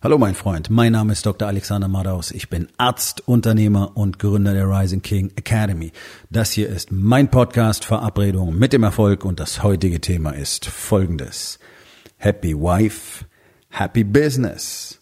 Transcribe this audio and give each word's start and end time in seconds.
Hallo 0.00 0.16
mein 0.16 0.36
Freund, 0.36 0.70
mein 0.70 0.92
Name 0.92 1.12
ist 1.12 1.26
Dr. 1.26 1.48
Alexander 1.48 1.88
Madaus. 1.88 2.30
Ich 2.30 2.48
bin 2.48 2.68
Arzt, 2.76 3.26
Unternehmer 3.26 3.96
und 3.96 4.20
Gründer 4.20 4.54
der 4.54 4.70
Rising 4.70 5.02
King 5.02 5.32
Academy. 5.34 5.90
Das 6.30 6.52
hier 6.52 6.68
ist 6.68 6.92
mein 6.92 7.32
Podcast 7.32 7.84
Verabredung 7.84 8.56
mit 8.56 8.72
dem 8.72 8.84
Erfolg 8.84 9.24
und 9.24 9.40
das 9.40 9.64
heutige 9.64 10.00
Thema 10.00 10.30
ist 10.30 10.66
folgendes. 10.66 11.58
Happy 12.16 12.54
Wife, 12.54 13.24
Happy 13.70 14.04
Business. 14.04 15.00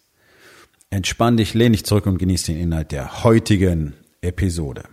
Entspann 0.89 1.37
dich, 1.37 1.53
lehn 1.53 1.73
dich 1.73 1.85
zurück 1.85 2.07
und 2.07 2.17
genieß 2.17 2.45
den 2.45 2.57
Inhalt 2.57 2.91
der 2.91 3.23
heutigen 3.23 3.93
Episode. 4.21 4.85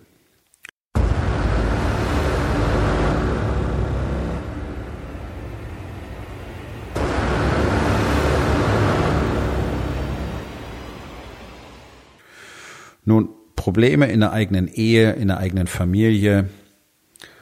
Nun, 13.04 13.29
Probleme 13.57 14.11
in 14.11 14.21
der 14.21 14.32
eigenen 14.32 14.68
Ehe, 14.68 15.12
in 15.12 15.29
der 15.29 15.39
eigenen 15.39 15.67
Familie 15.67 16.49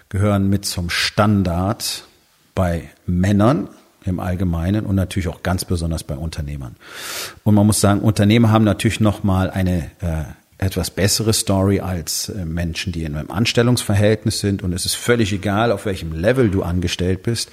gehören 0.09 0.48
mit 0.48 0.65
zum 0.65 0.91
Standard 0.91 2.05
bei 2.55 2.91
Männern 3.07 3.69
im 4.05 4.20
Allgemeinen 4.20 4.84
und 4.84 4.95
natürlich 4.97 5.29
auch 5.29 5.43
ganz 5.43 5.65
besonders 5.65 6.05
bei 6.05 6.17
Unternehmern. 6.17 6.77
Und 7.45 7.55
man 7.55 7.67
muss 7.67 7.80
sagen, 7.80 8.01
Unternehmer 8.01 8.51
haben 8.51 8.65
natürlich 8.65 9.01
noch 9.01 9.23
mal 9.23 9.51
eine 9.51 9.91
äh, 10.01 10.25
etwas 10.59 10.91
bessere 10.91 11.33
Story 11.33 11.81
als 11.81 12.29
äh, 12.29 12.45
Menschen, 12.45 12.92
die 12.92 13.05
in 13.05 13.17
einem 13.17 13.31
Anstellungsverhältnis 13.31 14.41
sind. 14.41 14.62
Und 14.62 14.73
es 14.73 14.87
ist 14.87 14.95
völlig 14.95 15.33
egal, 15.33 15.73
auf 15.73 15.87
welchem 15.87 16.12
Level 16.12 16.51
du 16.51 16.62
angestellt 16.62 17.23
bist. 17.23 17.51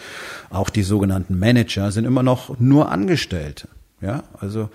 Auch 0.49 0.69
die 0.69 0.83
sogenannten 0.83 1.37
Manager 1.39 1.91
sind 1.91 2.05
immer 2.05 2.23
noch 2.23 2.59
nur 2.59 2.91
Angestellte. 2.91 3.67
Ja, 4.01 4.23
also 4.39 4.69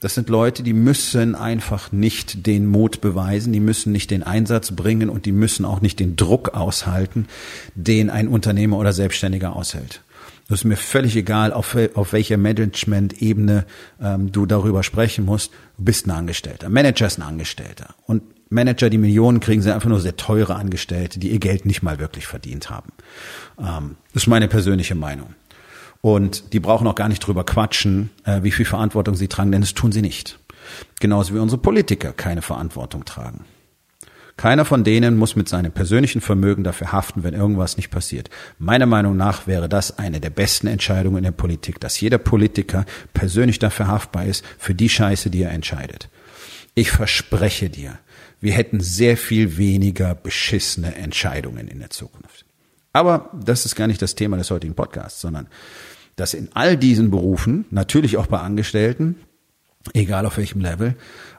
das 0.00 0.14
sind 0.14 0.28
Leute, 0.28 0.62
die 0.62 0.72
müssen 0.72 1.34
einfach 1.34 1.90
nicht 1.90 2.46
den 2.46 2.66
Mut 2.66 3.00
beweisen, 3.00 3.52
die 3.52 3.60
müssen 3.60 3.90
nicht 3.90 4.10
den 4.12 4.22
Einsatz 4.22 4.70
bringen 4.70 5.10
und 5.10 5.26
die 5.26 5.32
müssen 5.32 5.64
auch 5.64 5.80
nicht 5.80 5.98
den 5.98 6.14
Druck 6.14 6.50
aushalten, 6.54 7.26
den 7.74 8.08
ein 8.08 8.28
Unternehmer 8.28 8.78
oder 8.78 8.92
Selbstständiger 8.92 9.56
aushält. 9.56 10.02
Das 10.48 10.60
ist 10.60 10.64
mir 10.64 10.76
völlig 10.76 11.14
egal, 11.14 11.52
auf, 11.52 11.76
auf 11.94 12.12
welcher 12.12 12.38
Management-Ebene 12.38 13.66
ähm, 14.00 14.32
du 14.32 14.46
darüber 14.46 14.82
sprechen 14.82 15.26
musst. 15.26 15.52
Du 15.76 15.84
bist 15.84 16.06
ein 16.06 16.10
Angestellter. 16.10 16.70
Manager 16.70 17.06
ist 17.06 17.18
ein 17.18 17.22
Angestellter. 17.22 17.94
Und 18.06 18.22
Manager, 18.48 18.88
die 18.88 18.96
Millionen 18.96 19.40
kriegen, 19.40 19.60
sind 19.60 19.72
einfach 19.72 19.90
nur 19.90 20.00
sehr 20.00 20.16
teure 20.16 20.56
Angestellte, 20.56 21.18
die 21.18 21.30
ihr 21.30 21.38
Geld 21.38 21.66
nicht 21.66 21.82
mal 21.82 21.98
wirklich 21.98 22.26
verdient 22.26 22.70
haben. 22.70 22.92
Ähm, 23.58 23.96
das 24.14 24.22
ist 24.22 24.26
meine 24.26 24.48
persönliche 24.48 24.94
Meinung. 24.94 25.34
Und 26.00 26.52
die 26.52 26.60
brauchen 26.60 26.86
auch 26.86 26.94
gar 26.94 27.08
nicht 27.08 27.20
drüber 27.20 27.44
quatschen, 27.44 28.10
äh, 28.24 28.42
wie 28.42 28.52
viel 28.52 28.64
Verantwortung 28.64 29.14
sie 29.14 29.28
tragen, 29.28 29.52
denn 29.52 29.62
das 29.62 29.74
tun 29.74 29.92
sie 29.92 30.02
nicht. 30.02 30.38
Genauso 31.00 31.34
wie 31.34 31.38
unsere 31.38 31.60
Politiker 31.60 32.12
keine 32.12 32.42
Verantwortung 32.42 33.04
tragen. 33.04 33.44
Keiner 34.36 34.64
von 34.64 34.84
denen 34.84 35.16
muss 35.16 35.34
mit 35.34 35.48
seinem 35.48 35.72
persönlichen 35.72 36.20
Vermögen 36.20 36.62
dafür 36.62 36.92
haften, 36.92 37.24
wenn 37.24 37.34
irgendwas 37.34 37.76
nicht 37.76 37.90
passiert. 37.90 38.30
Meiner 38.60 38.86
Meinung 38.86 39.16
nach 39.16 39.48
wäre 39.48 39.68
das 39.68 39.98
eine 39.98 40.20
der 40.20 40.30
besten 40.30 40.68
Entscheidungen 40.68 41.18
in 41.18 41.24
der 41.24 41.32
Politik, 41.32 41.80
dass 41.80 42.00
jeder 42.00 42.18
Politiker 42.18 42.86
persönlich 43.14 43.58
dafür 43.58 43.88
haftbar 43.88 44.26
ist 44.26 44.44
für 44.56 44.76
die 44.76 44.88
Scheiße, 44.88 45.28
die 45.30 45.42
er 45.42 45.50
entscheidet. 45.50 46.08
Ich 46.76 46.92
verspreche 46.92 47.68
dir, 47.68 47.98
wir 48.40 48.52
hätten 48.52 48.78
sehr 48.78 49.16
viel 49.16 49.56
weniger 49.56 50.14
beschissene 50.14 50.94
Entscheidungen 50.94 51.66
in 51.66 51.80
der 51.80 51.90
Zukunft. 51.90 52.44
Aber 52.92 53.30
das 53.44 53.64
ist 53.64 53.76
gar 53.76 53.86
nicht 53.86 54.02
das 54.02 54.14
Thema 54.14 54.36
des 54.36 54.50
heutigen 54.50 54.74
Podcasts, 54.74 55.20
sondern 55.20 55.48
dass 56.16 56.34
in 56.34 56.48
all 56.54 56.76
diesen 56.76 57.10
Berufen, 57.10 57.64
natürlich 57.70 58.16
auch 58.16 58.26
bei 58.26 58.40
Angestellten, 58.40 59.16
egal 59.94 60.26
auf 60.26 60.36
welchem 60.36 60.60
Level, 60.60 60.96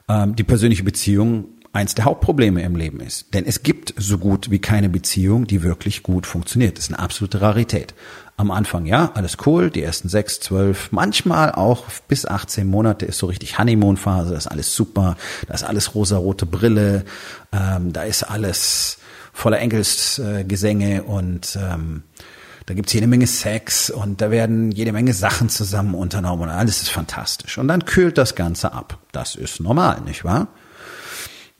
ähm, 0.08 0.34
die 0.36 0.44
persönliche 0.44 0.84
Beziehung 0.84 1.48
eins 1.72 1.94
der 1.94 2.04
Hauptprobleme 2.04 2.62
im 2.62 2.74
Leben 2.74 2.98
ist. 3.00 3.32
Denn 3.32 3.44
es 3.46 3.62
gibt 3.62 3.94
so 3.96 4.18
gut 4.18 4.50
wie 4.50 4.58
keine 4.58 4.88
Beziehung, 4.88 5.46
die 5.46 5.62
wirklich 5.62 6.02
gut 6.02 6.26
funktioniert. 6.26 6.78
Das 6.78 6.86
ist 6.86 6.90
eine 6.90 6.98
absolute 6.98 7.40
Rarität. 7.40 7.94
Am 8.36 8.50
Anfang, 8.50 8.86
ja, 8.86 9.12
alles 9.14 9.36
cool, 9.46 9.70
die 9.70 9.82
ersten 9.82 10.08
sechs, 10.08 10.40
zwölf, 10.40 10.90
manchmal 10.90 11.52
auch 11.52 11.84
bis 12.08 12.26
18 12.26 12.66
Monate 12.66 13.06
ist 13.06 13.18
so 13.18 13.26
richtig 13.26 13.58
Honeymoon-Phase, 13.58 14.32
das 14.32 14.46
ist 14.46 14.50
alles 14.50 14.74
super, 14.74 15.16
da 15.46 15.54
ist 15.54 15.62
alles 15.62 15.94
rosarote 15.94 16.46
Brille, 16.46 17.04
ähm, 17.52 17.92
da 17.92 18.02
ist 18.02 18.22
alles 18.22 18.98
voller 19.32 19.58
Engelsgesänge 19.58 21.02
und 21.04 21.58
ähm, 21.60 22.02
da 22.66 22.74
gibt's 22.74 22.92
jede 22.92 23.06
Menge 23.06 23.26
Sex 23.26 23.90
und 23.90 24.20
da 24.20 24.30
werden 24.30 24.70
jede 24.70 24.92
Menge 24.92 25.12
Sachen 25.12 25.48
zusammen 25.48 25.94
unternommen 25.94 26.44
und 26.44 26.50
alles 26.50 26.82
ist 26.82 26.90
fantastisch. 26.90 27.58
Und 27.58 27.68
dann 27.68 27.84
kühlt 27.84 28.16
das 28.16 28.34
Ganze 28.34 28.72
ab. 28.72 28.98
Das 29.12 29.34
ist 29.34 29.60
normal, 29.60 30.02
nicht 30.02 30.24
wahr? 30.24 30.48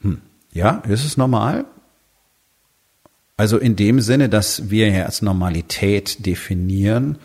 Hm. 0.02 0.20
Ja, 0.52 0.82
ist 0.88 1.04
es 1.04 1.16
normal? 1.16 1.64
Also 3.36 3.58
in 3.58 3.74
dem 3.74 4.00
Sinne, 4.00 4.28
dass 4.28 4.70
wir 4.70 4.88
ja 4.88 5.06
als 5.06 5.22
Normalität 5.22 6.26
definieren, 6.26 7.18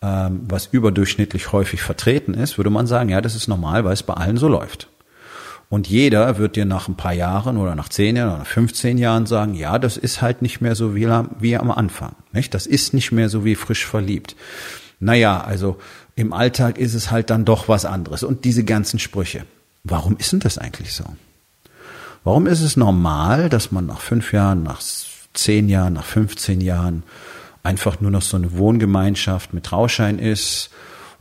ähm, 0.00 0.40
was 0.48 0.66
überdurchschnittlich 0.66 1.52
häufig 1.52 1.82
vertreten 1.82 2.34
ist, 2.34 2.56
würde 2.56 2.70
man 2.70 2.86
sagen, 2.86 3.10
ja, 3.10 3.20
das 3.20 3.34
ist 3.34 3.48
normal, 3.48 3.84
weil 3.84 3.92
es 3.92 4.02
bei 4.02 4.14
allen 4.14 4.36
so 4.36 4.48
läuft. 4.48 4.88
Und 5.70 5.86
jeder 5.86 6.38
wird 6.38 6.56
dir 6.56 6.64
nach 6.64 6.88
ein 6.88 6.96
paar 6.96 7.12
Jahren 7.12 7.58
oder 7.58 7.74
nach 7.74 7.90
zehn 7.90 8.16
Jahren 8.16 8.36
oder 8.36 8.44
15 8.44 8.96
Jahren 8.96 9.26
sagen, 9.26 9.54
ja, 9.54 9.78
das 9.78 9.98
ist 9.98 10.22
halt 10.22 10.40
nicht 10.40 10.62
mehr 10.62 10.74
so 10.74 10.94
wie, 10.94 11.06
wie 11.40 11.56
am 11.56 11.70
Anfang. 11.70 12.14
Nicht? 12.32 12.54
Das 12.54 12.66
ist 12.66 12.94
nicht 12.94 13.12
mehr 13.12 13.28
so 13.28 13.44
wie 13.44 13.54
frisch 13.54 13.84
verliebt. 13.84 14.34
Naja, 14.98 15.40
also 15.40 15.76
im 16.16 16.32
Alltag 16.32 16.78
ist 16.78 16.94
es 16.94 17.10
halt 17.10 17.28
dann 17.28 17.44
doch 17.44 17.68
was 17.68 17.84
anderes. 17.84 18.22
Und 18.22 18.44
diese 18.44 18.64
ganzen 18.64 18.98
Sprüche. 18.98 19.44
Warum 19.84 20.16
ist 20.16 20.32
denn 20.32 20.40
das 20.40 20.56
eigentlich 20.56 20.94
so? 20.94 21.04
Warum 22.24 22.46
ist 22.46 22.62
es 22.62 22.76
normal, 22.76 23.48
dass 23.50 23.70
man 23.70 23.86
nach 23.86 24.00
fünf 24.00 24.32
Jahren, 24.32 24.62
nach 24.62 24.80
zehn 25.34 25.68
Jahren, 25.68 25.92
nach 25.92 26.04
15 26.04 26.60
Jahren 26.62 27.02
einfach 27.62 28.00
nur 28.00 28.10
noch 28.10 28.22
so 28.22 28.38
eine 28.38 28.56
Wohngemeinschaft 28.56 29.52
mit 29.52 29.64
Trauschein 29.64 30.18
ist 30.18 30.70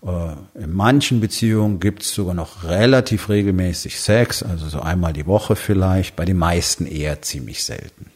in 0.02 0.74
manchen 0.74 1.19
Beziehungen 1.19 1.80
gibt 1.80 2.03
es 2.03 2.13
sogar 2.13 2.35
noch 2.35 2.63
relativ 2.63 3.30
regelmäßig 3.30 4.00
Sex, 4.00 4.44
also 4.44 4.69
so 4.69 4.80
einmal 4.80 5.12
die 5.12 5.25
Woche 5.25 5.56
vielleicht, 5.56 6.16
bei 6.16 6.24
den 6.24 6.38
meisten 6.38 6.85
eher 6.85 7.22
ziemlich 7.22 7.63
selten. 7.63 8.12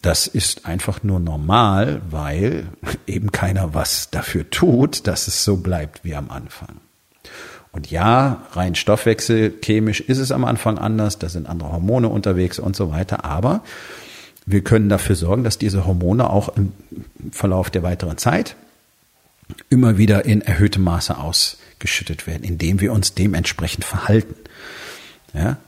Das 0.00 0.26
ist 0.26 0.64
einfach 0.64 1.02
nur 1.02 1.20
normal, 1.20 2.00
weil 2.08 2.68
eben 3.06 3.32
keiner 3.32 3.74
was 3.74 4.10
dafür 4.10 4.48
tut, 4.48 5.06
dass 5.06 5.28
es 5.28 5.44
so 5.44 5.56
bleibt 5.56 6.04
wie 6.04 6.14
am 6.14 6.30
Anfang. 6.30 6.76
Und 7.72 7.90
ja, 7.90 8.46
rein 8.52 8.74
stoffwechselchemisch 8.74 10.00
ist 10.00 10.18
es 10.18 10.32
am 10.32 10.44
Anfang 10.44 10.78
anders, 10.78 11.18
da 11.18 11.28
sind 11.28 11.48
andere 11.48 11.72
Hormone 11.72 12.08
unterwegs 12.08 12.58
und 12.58 12.74
so 12.74 12.90
weiter, 12.90 13.24
aber 13.24 13.62
wir 14.46 14.64
können 14.64 14.88
dafür 14.88 15.14
sorgen, 15.14 15.44
dass 15.44 15.58
diese 15.58 15.86
Hormone 15.86 16.30
auch 16.30 16.48
im 16.56 16.72
Verlauf 17.30 17.70
der 17.70 17.82
weiteren 17.82 18.18
Zeit 18.18 18.56
immer 19.68 19.98
wieder 19.98 20.24
in 20.24 20.40
erhöhtem 20.40 20.82
Maße 20.84 21.16
ausgeschüttet 21.16 22.26
werden, 22.26 22.44
indem 22.44 22.80
wir 22.80 22.92
uns 22.92 23.14
dementsprechend 23.14 23.84
verhalten. 23.84 24.34
Ja? 25.34 25.58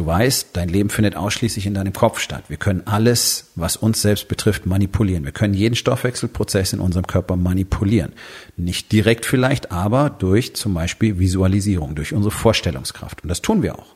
Du 0.00 0.06
weißt, 0.06 0.50
dein 0.54 0.70
Leben 0.70 0.88
findet 0.88 1.14
ausschließlich 1.14 1.66
in 1.66 1.74
deinem 1.74 1.92
Kopf 1.92 2.20
statt. 2.20 2.44
Wir 2.48 2.56
können 2.56 2.86
alles, 2.86 3.50
was 3.54 3.76
uns 3.76 4.00
selbst 4.00 4.28
betrifft, 4.28 4.64
manipulieren. 4.64 5.26
Wir 5.26 5.32
können 5.32 5.52
jeden 5.52 5.74
Stoffwechselprozess 5.74 6.72
in 6.72 6.80
unserem 6.80 7.06
Körper 7.06 7.36
manipulieren. 7.36 8.14
Nicht 8.56 8.92
direkt 8.92 9.26
vielleicht, 9.26 9.72
aber 9.72 10.08
durch 10.08 10.56
zum 10.56 10.72
Beispiel 10.72 11.18
Visualisierung, 11.18 11.96
durch 11.96 12.14
unsere 12.14 12.30
Vorstellungskraft. 12.30 13.22
Und 13.22 13.28
das 13.28 13.42
tun 13.42 13.62
wir 13.62 13.78
auch. 13.78 13.94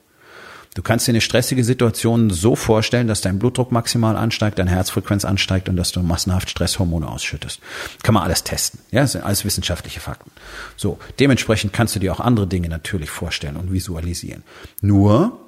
Du 0.75 0.83
kannst 0.83 1.07
dir 1.07 1.13
eine 1.13 1.21
stressige 1.21 1.63
Situation 1.63 2.31
so 2.31 2.57
vorstellen, 2.57 3.07
dass 3.07 3.21
dein 3.21 3.39
Blutdruck 3.39 3.71
maximal 3.71 4.17
ansteigt, 4.17 4.59
deine 4.59 4.73
Herzfrequenz 4.73 5.25
ansteigt 5.25 5.69
und 5.69 5.77
dass 5.77 5.93
du 5.93 6.03
massenhaft 6.03 6.51
Stresshormone 6.51 7.09
ausschüttest. 7.09 7.61
Kann 8.03 8.15
man 8.15 8.25
alles 8.25 8.43
testen. 8.43 8.81
Ja, 8.91 9.03
das 9.03 9.13
sind 9.13 9.23
alles 9.23 9.45
wissenschaftliche 9.45 10.01
Fakten. 10.01 10.33
So. 10.77 10.99
Dementsprechend 11.21 11.73
kannst 11.73 11.95
du 11.95 12.01
dir 12.01 12.13
auch 12.13 12.21
andere 12.21 12.49
Dinge 12.49 12.69
natürlich 12.69 13.11
vorstellen 13.11 13.57
und 13.57 13.73
visualisieren. 13.73 14.43
Nur, 14.83 15.39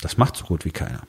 das 0.00 0.16
macht 0.16 0.36
so 0.36 0.44
gut 0.44 0.64
wie 0.64 0.70
keiner. 0.70 1.02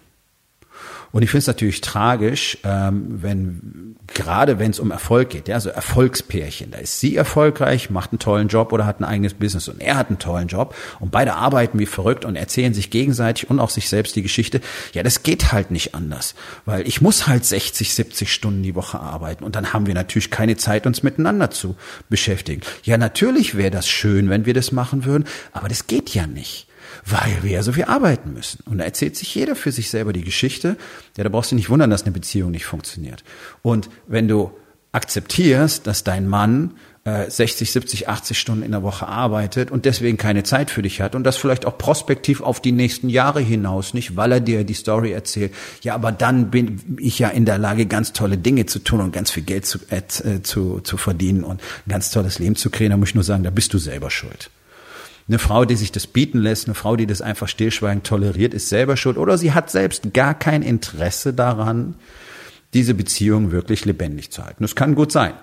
Und 1.18 1.24
ich 1.24 1.32
finde 1.32 1.40
es 1.40 1.48
natürlich 1.48 1.82
tragisch, 1.82 2.60
ähm, 2.64 3.24
wenn 3.24 3.96
gerade 4.06 4.60
wenn 4.60 4.70
es 4.70 4.80
um 4.80 4.92
Erfolg 4.92 5.32
geht, 5.32 5.48
ja, 5.48 5.60
so 5.60 5.70
Erfolgspärchen, 5.70 6.70
da 6.70 6.78
ist 6.78 7.00
sie 7.00 7.16
erfolgreich, 7.16 7.90
macht 7.90 8.12
einen 8.12 8.20
tollen 8.20 8.50
Job 8.50 8.72
oder 8.72 8.86
hat 8.86 9.00
ein 9.00 9.04
eigenes 9.04 9.34
Business 9.34 9.68
und 9.68 9.82
er 9.82 9.98
hat 9.98 10.10
einen 10.10 10.20
tollen 10.20 10.48
Job 10.48 10.76
und 11.00 11.10
beide 11.10 11.34
arbeiten 11.34 11.80
wie 11.80 11.88
verrückt 11.88 12.24
und 12.24 12.36
erzählen 12.36 12.76
sich 12.76 12.92
gegenseitig 12.92 13.50
und 13.50 13.60
auch 13.60 13.72
sich 13.72 13.90
selbst 13.90 14.16
die 14.16 14.22
Geschichte. 14.22 14.62
Ja, 14.94 15.02
das 15.02 15.24
geht 15.24 15.52
halt 15.52 15.72
nicht 15.72 15.96
anders, 15.96 16.36
weil 16.66 16.88
ich 16.88 17.02
muss 17.02 17.26
halt 17.26 17.46
60, 17.46 17.96
70 17.96 18.32
Stunden 18.32 18.62
die 18.62 18.76
Woche 18.76 19.00
arbeiten 19.00 19.44
und 19.44 19.56
dann 19.56 19.74
haben 19.74 19.88
wir 19.88 19.96
natürlich 19.96 20.30
keine 20.30 20.56
Zeit, 20.56 20.86
uns 20.86 21.02
miteinander 21.02 21.50
zu 21.50 21.76
beschäftigen. 22.10 22.62
Ja, 22.84 23.00
natürlich 23.00 23.58
wäre 23.58 23.72
das 23.72 23.90
schön, 23.90 24.30
wenn 24.30 24.46
wir 24.46 24.54
das 24.54 24.72
machen 24.72 25.04
würden, 25.04 25.26
aber 25.52 25.68
das 25.68 25.88
geht 25.88 26.12
ja 26.12 26.28
nicht 26.28 26.68
weil 27.06 27.40
wir 27.42 27.52
ja 27.52 27.64
so 27.64 27.74
viel 27.74 27.86
arbeiten 27.86 28.34
müssen. 28.34 28.60
Und 28.66 28.80
da 28.80 28.84
erzählt 28.84 29.16
sich 29.16 29.34
jeder 29.36 29.56
für 29.56 29.72
sich 29.72 29.90
selber 29.90 30.14
die 30.14 30.24
Geschichte. 30.24 30.78
Ja, 31.18 31.24
da 31.24 31.30
brauchst 31.30 31.52
du 31.52 31.56
nicht 31.56 31.70
wundern, 31.70 31.90
dass 31.90 32.04
eine 32.04 32.12
Beziehung 32.12 32.52
nicht 32.52 32.66
funktioniert. 32.66 33.24
Und 33.62 33.90
wenn 34.08 34.28
du 34.28 34.52
akzeptierst, 34.92 35.86
dass 35.86 36.04
dein 36.04 36.28
Mann 36.28 36.74
60, 37.30 37.72
70, 37.72 38.10
80 38.10 38.38
Stunden 38.38 38.64
in 38.64 38.72
der 38.72 38.84
Woche 38.84 39.08
arbeitet 39.08 39.72
und 39.72 39.86
deswegen 39.86 40.18
keine 40.18 40.44
Zeit 40.44 40.70
für 40.70 40.82
dich 40.82 41.00
hat 41.00 41.16
und 41.16 41.24
das 41.24 41.38
vielleicht 41.38 41.66
auch 41.66 41.78
prospektiv 41.78 42.42
auf 42.42 42.60
die 42.60 42.74
nächsten 42.74 43.08
Jahre 43.08 43.40
hinaus 43.40 43.94
nicht, 43.94 44.18
weil 44.18 44.34
er 44.34 44.40
dir 44.42 44.66
die 44.66 44.74
Story 44.74 45.14
erzählt. 45.14 45.54
Ja, 45.84 45.96
aber 45.96 46.12
dann 46.12 46.52
bin 46.52 46.98
ich 47.00 47.18
ja 47.18 47.30
in 47.30 47.46
der 47.46 47.60
Lage, 47.60 47.86
ganz 47.86 48.12
tolle 48.12 48.38
Dinge 48.38 48.66
zu 48.66 48.80
tun 48.80 49.00
und 49.00 49.14
ganz 49.14 49.32
viel 49.32 49.44
Geld 49.44 49.66
zu, 49.66 49.80
äh, 49.90 50.42
zu, 50.44 50.82
zu 50.82 50.98
verdienen 50.98 51.46
und 51.46 51.62
ein 51.62 51.90
ganz 51.90 52.12
tolles 52.12 52.40
Leben 52.40 52.58
zu 52.58 52.70
kreieren. 52.70 52.92
Da 52.92 52.98
muss 52.98 53.10
ich 53.10 53.16
nur 53.16 53.24
sagen, 53.24 53.44
da 53.44 53.52
bist 53.52 53.74
du 53.74 53.78
selber 53.78 54.10
schuld. 54.10 54.50
Eine 55.28 55.40
Frau, 55.40 55.66
die 55.66 55.76
sich 55.76 55.92
das 55.92 56.08
bieten 56.08 56.40
lässt, 56.40 56.68
eine 56.68 56.76
Frau, 56.76 56.96
die 56.96 57.06
das 57.06 57.22
einfach 57.22 57.48
stillschweigend 57.48 58.06
toleriert, 58.06 58.54
ist 58.54 58.70
selber 58.70 58.96
schuld 58.96 59.18
oder 59.18 59.38
sie 59.38 59.54
hat 59.54 59.70
selbst 59.70 60.14
gar 60.14 60.34
kein 60.34 60.62
Interesse 60.62 61.34
daran, 61.34 61.96
diese 62.74 62.94
Beziehung 62.94 63.52
wirklich 63.52 63.84
lebendig 63.86 64.32
zu 64.32 64.46
halten. 64.46 64.64
Das 64.64 64.76
kann 64.76 64.96
gut 64.96 65.12
sein. 65.12 65.34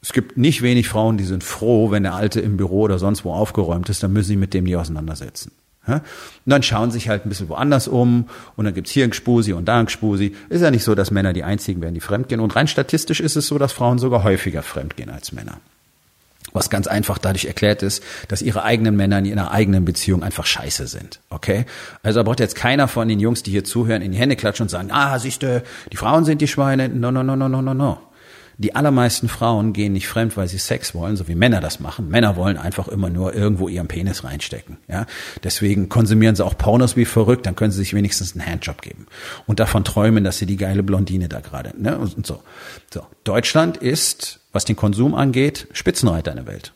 Es 0.00 0.12
gibt 0.12 0.36
nicht 0.36 0.62
wenig 0.62 0.88
Frauen, 0.88 1.16
die 1.16 1.24
sind 1.24 1.42
froh, 1.42 1.90
wenn 1.90 2.04
der 2.04 2.14
Alte 2.14 2.40
im 2.40 2.56
Büro 2.56 2.82
oder 2.82 3.00
sonst 3.00 3.24
wo 3.24 3.32
aufgeräumt 3.32 3.88
ist, 3.88 4.02
dann 4.02 4.12
müssen 4.12 4.28
sie 4.28 4.36
mit 4.36 4.54
dem 4.54 4.64
nie 4.64 4.76
auseinandersetzen. 4.76 5.50
Und 5.88 6.02
dann 6.44 6.62
schauen 6.62 6.90
sich 6.90 7.08
halt 7.08 7.24
ein 7.24 7.30
bisschen 7.30 7.48
woanders 7.48 7.88
um 7.88 8.28
und 8.56 8.64
dann 8.66 8.74
gibt's 8.74 8.90
hier 8.90 9.04
ein 9.04 9.10
Gspusi 9.10 9.54
und 9.54 9.66
da 9.66 9.80
ein 9.80 9.86
Gspusi. 9.86 10.34
Ist 10.50 10.60
ja 10.60 10.70
nicht 10.70 10.84
so, 10.84 10.94
dass 10.94 11.10
Männer 11.10 11.32
die 11.32 11.44
einzigen 11.44 11.80
werden, 11.80 11.94
die 11.94 12.00
fremdgehen. 12.00 12.40
Und 12.40 12.54
rein 12.54 12.68
statistisch 12.68 13.20
ist 13.20 13.36
es 13.36 13.46
so, 13.46 13.58
dass 13.58 13.72
Frauen 13.72 13.98
sogar 13.98 14.22
häufiger 14.22 14.62
fremdgehen 14.62 15.10
als 15.10 15.32
Männer. 15.32 15.60
Was 16.58 16.70
ganz 16.70 16.88
einfach 16.88 17.18
dadurch 17.18 17.44
erklärt 17.44 17.84
ist, 17.84 18.02
dass 18.26 18.42
ihre 18.42 18.64
eigenen 18.64 18.96
Männer 18.96 19.20
in 19.20 19.26
ihrer 19.26 19.52
eigenen 19.52 19.84
Beziehung 19.84 20.24
einfach 20.24 20.44
scheiße 20.44 20.88
sind. 20.88 21.20
Okay? 21.30 21.66
Also 22.02 22.18
da 22.18 22.24
braucht 22.24 22.40
jetzt 22.40 22.56
keiner 22.56 22.88
von 22.88 23.06
den 23.06 23.20
Jungs, 23.20 23.44
die 23.44 23.52
hier 23.52 23.62
zuhören, 23.62 24.02
in 24.02 24.10
die 24.10 24.18
Hände 24.18 24.34
klatschen 24.34 24.64
und 24.64 24.68
sagen, 24.68 24.90
ah, 24.90 25.16
siehst 25.20 25.44
du, 25.44 25.62
die 25.92 25.96
Frauen 25.96 26.24
sind 26.24 26.40
die 26.40 26.48
Schweine. 26.48 26.88
No, 26.88 27.12
no, 27.12 27.22
no, 27.22 27.36
no, 27.36 27.48
no, 27.48 27.62
no, 27.62 27.74
no. 27.74 27.98
Die 28.60 28.74
allermeisten 28.74 29.28
Frauen 29.28 29.72
gehen 29.72 29.92
nicht 29.92 30.08
fremd, 30.08 30.36
weil 30.36 30.48
sie 30.48 30.58
Sex 30.58 30.92
wollen, 30.92 31.16
so 31.16 31.28
wie 31.28 31.36
Männer 31.36 31.60
das 31.60 31.78
machen. 31.78 32.08
Männer 32.08 32.34
wollen 32.34 32.56
einfach 32.56 32.88
immer 32.88 33.08
nur 33.08 33.32
irgendwo 33.32 33.68
ihren 33.68 33.86
Penis 33.86 34.24
reinstecken. 34.24 34.78
Ja, 34.88 35.06
deswegen 35.44 35.88
konsumieren 35.88 36.34
sie 36.34 36.44
auch 36.44 36.58
Pornos 36.58 36.96
wie 36.96 37.04
verrückt. 37.04 37.46
Dann 37.46 37.54
können 37.54 37.70
sie 37.70 37.78
sich 37.78 37.94
wenigstens 37.94 38.34
einen 38.34 38.44
Handjob 38.44 38.82
geben 38.82 39.06
und 39.46 39.60
davon 39.60 39.84
träumen, 39.84 40.24
dass 40.24 40.38
sie 40.38 40.46
die 40.46 40.56
geile 40.56 40.82
Blondine 40.82 41.28
da 41.28 41.38
gerade. 41.38 41.72
Ne? 41.80 41.96
Und 41.96 42.26
so. 42.26 42.42
So. 42.92 43.06
Deutschland 43.22 43.76
ist, 43.76 44.40
was 44.50 44.64
den 44.64 44.74
Konsum 44.74 45.14
angeht, 45.14 45.68
Spitzenreiter 45.72 46.32
in 46.32 46.38
der 46.38 46.46
Welt. 46.48 46.72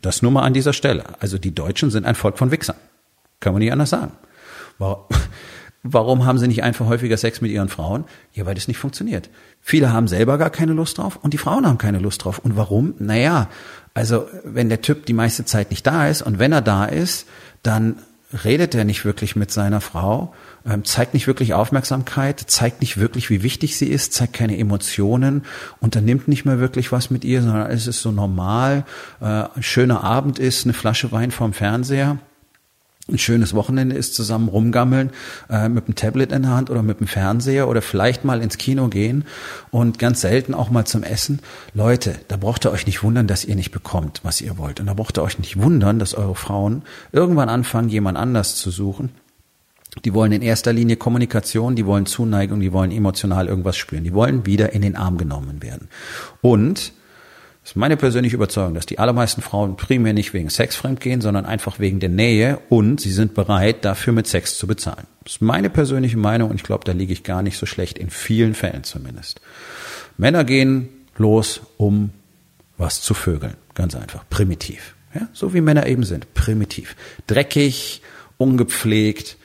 Das 0.00 0.20
nur 0.20 0.32
mal 0.32 0.42
an 0.42 0.52
dieser 0.52 0.72
Stelle. 0.72 1.04
Also 1.20 1.38
die 1.38 1.54
Deutschen 1.54 1.92
sind 1.92 2.06
ein 2.06 2.16
Volk 2.16 2.38
von 2.38 2.50
Wichsern. 2.50 2.76
Kann 3.38 3.52
man 3.52 3.60
nicht 3.60 3.70
anders 3.70 3.90
sagen. 3.90 4.12
Warum 4.78 5.04
haben 5.84 6.38
sie 6.38 6.48
nicht 6.48 6.62
einfach 6.62 6.86
häufiger 6.86 7.16
Sex 7.16 7.40
mit 7.40 7.50
ihren 7.50 7.68
Frauen? 7.68 8.04
Ja, 8.34 8.46
weil 8.46 8.54
das 8.54 8.68
nicht 8.68 8.78
funktioniert. 8.78 9.30
Viele 9.60 9.92
haben 9.92 10.08
selber 10.08 10.38
gar 10.38 10.50
keine 10.50 10.72
Lust 10.72 10.98
drauf 10.98 11.18
und 11.22 11.32
die 11.34 11.38
Frauen 11.38 11.66
haben 11.66 11.78
keine 11.78 11.98
Lust 11.98 12.24
drauf. 12.24 12.38
Und 12.38 12.56
warum? 12.56 12.94
Naja, 12.98 13.48
also 13.94 14.26
wenn 14.44 14.68
der 14.68 14.80
Typ 14.80 15.06
die 15.06 15.12
meiste 15.12 15.44
Zeit 15.44 15.70
nicht 15.70 15.86
da 15.86 16.08
ist 16.08 16.22
und 16.22 16.38
wenn 16.38 16.52
er 16.52 16.62
da 16.62 16.84
ist, 16.84 17.26
dann 17.62 17.96
redet 18.44 18.74
er 18.74 18.84
nicht 18.84 19.04
wirklich 19.04 19.36
mit 19.36 19.50
seiner 19.50 19.80
Frau, 19.80 20.32
ähm, 20.64 20.84
zeigt 20.84 21.12
nicht 21.14 21.26
wirklich 21.26 21.52
Aufmerksamkeit, 21.52 22.40
zeigt 22.40 22.80
nicht 22.80 22.96
wirklich, 22.96 23.28
wie 23.28 23.42
wichtig 23.42 23.76
sie 23.76 23.88
ist, 23.88 24.14
zeigt 24.14 24.32
keine 24.32 24.56
Emotionen, 24.56 25.44
unternimmt 25.80 26.28
nicht 26.28 26.44
mehr 26.44 26.58
wirklich 26.58 26.92
was 26.92 27.10
mit 27.10 27.24
ihr, 27.24 27.42
sondern 27.42 27.70
es 27.70 27.86
ist 27.86 28.00
so 28.00 28.10
normal, 28.10 28.84
äh, 29.20 29.44
schöner 29.60 30.02
Abend 30.02 30.38
ist, 30.38 30.64
eine 30.64 30.72
Flasche 30.72 31.12
Wein 31.12 31.30
vorm 31.30 31.52
Fernseher 31.52 32.18
ein 33.08 33.18
schönes 33.18 33.52
Wochenende 33.52 33.96
ist, 33.96 34.14
zusammen 34.14 34.48
rumgammeln, 34.48 35.10
äh, 35.50 35.68
mit 35.68 35.88
dem 35.88 35.94
Tablet 35.94 36.30
in 36.32 36.42
der 36.42 36.52
Hand 36.52 36.70
oder 36.70 36.82
mit 36.82 37.00
dem 37.00 37.08
Fernseher 37.08 37.68
oder 37.68 37.82
vielleicht 37.82 38.24
mal 38.24 38.40
ins 38.40 38.58
Kino 38.58 38.88
gehen 38.88 39.24
und 39.70 39.98
ganz 39.98 40.20
selten 40.20 40.54
auch 40.54 40.70
mal 40.70 40.84
zum 40.84 41.02
Essen. 41.02 41.40
Leute, 41.74 42.14
da 42.28 42.36
braucht 42.36 42.64
ihr 42.64 42.70
euch 42.70 42.86
nicht 42.86 43.02
wundern, 43.02 43.26
dass 43.26 43.44
ihr 43.44 43.56
nicht 43.56 43.72
bekommt, 43.72 44.20
was 44.22 44.40
ihr 44.40 44.56
wollt. 44.56 44.78
Und 44.78 44.86
da 44.86 44.94
braucht 44.94 45.18
ihr 45.18 45.22
euch 45.22 45.38
nicht 45.38 45.60
wundern, 45.60 45.98
dass 45.98 46.14
eure 46.14 46.36
Frauen 46.36 46.82
irgendwann 47.10 47.48
anfangen, 47.48 47.88
jemand 47.88 48.18
anders 48.18 48.54
zu 48.54 48.70
suchen. 48.70 49.10
Die 50.04 50.14
wollen 50.14 50.32
in 50.32 50.40
erster 50.40 50.72
Linie 50.72 50.96
Kommunikation, 50.96 51.76
die 51.76 51.84
wollen 51.84 52.06
Zuneigung, 52.06 52.60
die 52.60 52.72
wollen 52.72 52.92
emotional 52.92 53.46
irgendwas 53.48 53.76
spüren. 53.76 54.04
Die 54.04 54.14
wollen 54.14 54.46
wieder 54.46 54.72
in 54.72 54.80
den 54.80 54.96
Arm 54.96 55.18
genommen 55.18 55.62
werden. 55.62 55.88
Und 56.40 56.92
das 57.62 57.72
ist 57.72 57.76
meine 57.76 57.96
persönliche 57.96 58.34
Überzeugung, 58.34 58.74
dass 58.74 58.86
die 58.86 58.98
allermeisten 58.98 59.40
Frauen 59.40 59.76
primär 59.76 60.12
nicht 60.12 60.34
wegen 60.34 60.50
Sex 60.50 60.74
fremdgehen, 60.74 61.20
sondern 61.20 61.46
einfach 61.46 61.78
wegen 61.78 62.00
der 62.00 62.08
Nähe 62.08 62.58
und 62.68 63.00
sie 63.00 63.12
sind 63.12 63.34
bereit, 63.34 63.84
dafür 63.84 64.12
mit 64.12 64.26
Sex 64.26 64.58
zu 64.58 64.66
bezahlen. 64.66 65.06
Das 65.22 65.34
ist 65.34 65.42
meine 65.42 65.70
persönliche 65.70 66.18
Meinung 66.18 66.50
und 66.50 66.56
ich 66.56 66.64
glaube, 66.64 66.84
da 66.84 66.92
liege 66.92 67.12
ich 67.12 67.22
gar 67.22 67.42
nicht 67.42 67.58
so 67.58 67.66
schlecht, 67.66 67.98
in 67.98 68.10
vielen 68.10 68.54
Fällen 68.54 68.82
zumindest. 68.82 69.40
Männer 70.18 70.42
gehen 70.42 70.88
los, 71.16 71.60
um 71.76 72.10
was 72.78 73.00
zu 73.00 73.14
vögeln. 73.14 73.54
Ganz 73.74 73.94
einfach. 73.94 74.24
Primitiv. 74.28 74.96
Ja, 75.14 75.28
so 75.32 75.54
wie 75.54 75.60
Männer 75.60 75.86
eben 75.86 76.04
sind. 76.04 76.34
Primitiv. 76.34 76.96
Dreckig, 77.28 78.02
ungepflegt. 78.38 79.36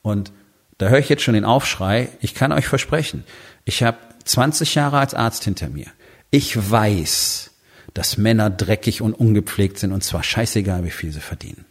Und 0.00 0.32
da 0.78 0.88
höre 0.88 0.98
ich 0.98 1.10
jetzt 1.10 1.22
schon 1.22 1.34
den 1.34 1.44
Aufschrei. 1.44 2.08
Ich 2.20 2.34
kann 2.34 2.52
euch 2.52 2.66
versprechen, 2.66 3.24
ich 3.64 3.82
habe 3.82 3.98
20 4.24 4.74
Jahre 4.74 4.98
als 4.98 5.14
Arzt 5.14 5.44
hinter 5.44 5.68
mir. 5.68 5.86
Ich 6.30 6.70
weiß, 6.70 7.50
dass 7.94 8.18
Männer 8.18 8.50
dreckig 8.50 9.02
und 9.02 9.14
ungepflegt 9.14 9.78
sind 9.78 9.92
und 9.92 10.04
zwar 10.04 10.22
scheißegal, 10.22 10.84
wie 10.84 10.90
viel 10.90 11.12
sie 11.12 11.20
verdienen. 11.20 11.64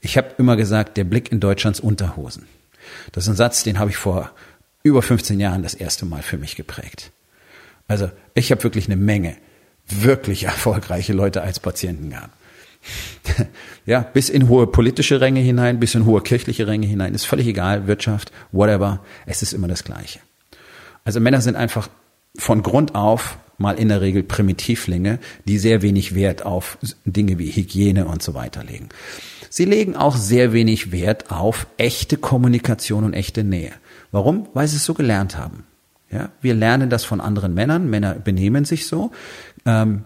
Ich 0.00 0.16
habe 0.16 0.34
immer 0.38 0.56
gesagt, 0.56 0.96
der 0.96 1.04
Blick 1.04 1.32
in 1.32 1.40
Deutschlands 1.40 1.80
Unterhosen. 1.80 2.46
Das 3.12 3.24
ist 3.24 3.30
ein 3.30 3.36
Satz, 3.36 3.62
den 3.62 3.78
habe 3.78 3.90
ich 3.90 3.96
vor 3.96 4.30
über 4.82 5.00
15 5.00 5.40
Jahren 5.40 5.62
das 5.62 5.74
erste 5.74 6.04
Mal 6.04 6.22
für 6.22 6.36
mich 6.36 6.56
geprägt. 6.56 7.10
Also 7.88 8.10
ich 8.34 8.50
habe 8.50 8.62
wirklich 8.62 8.86
eine 8.86 8.96
Menge 8.96 9.36
wirklich 9.88 10.44
erfolgreiche 10.44 11.12
Leute 11.12 11.42
als 11.42 11.60
Patienten 11.60 12.10
gehabt. 12.10 12.32
ja, 13.86 14.00
bis 14.00 14.28
in 14.28 14.48
hohe 14.48 14.66
politische 14.66 15.20
Ränge 15.20 15.40
hinein, 15.40 15.80
bis 15.80 15.94
in 15.94 16.04
hohe 16.04 16.22
kirchliche 16.22 16.66
Ränge 16.66 16.86
hinein, 16.86 17.14
ist 17.14 17.24
völlig 17.24 17.46
egal, 17.46 17.86
Wirtschaft, 17.86 18.30
whatever, 18.52 19.02
es 19.26 19.42
ist 19.42 19.54
immer 19.54 19.68
das 19.68 19.84
Gleiche. 19.84 20.20
Also 21.04 21.20
Männer 21.20 21.40
sind 21.40 21.56
einfach 21.56 21.88
von 22.36 22.62
Grund 22.62 22.94
auf 22.94 23.38
mal 23.58 23.78
in 23.78 23.88
der 23.88 24.00
Regel 24.00 24.22
Primitivlinge, 24.22 25.18
die 25.46 25.58
sehr 25.58 25.82
wenig 25.82 26.14
Wert 26.14 26.44
auf 26.44 26.78
Dinge 27.04 27.38
wie 27.38 27.50
Hygiene 27.50 28.06
und 28.06 28.22
so 28.22 28.34
weiter 28.34 28.64
legen. 28.64 28.88
Sie 29.50 29.64
legen 29.64 29.94
auch 29.94 30.16
sehr 30.16 30.52
wenig 30.52 30.90
Wert 30.90 31.30
auf 31.30 31.66
echte 31.76 32.16
Kommunikation 32.16 33.04
und 33.04 33.14
echte 33.14 33.44
Nähe. 33.44 33.72
Warum? 34.10 34.48
Weil 34.54 34.66
sie 34.66 34.76
es 34.76 34.84
so 34.84 34.94
gelernt 34.94 35.38
haben. 35.38 35.64
Ja, 36.10 36.30
wir 36.40 36.54
lernen 36.54 36.90
das 36.90 37.04
von 37.04 37.20
anderen 37.20 37.54
Männern. 37.54 37.90
Männer 37.90 38.14
benehmen 38.14 38.64
sich 38.64 38.86
so. 38.86 39.10
Ähm, 39.66 40.04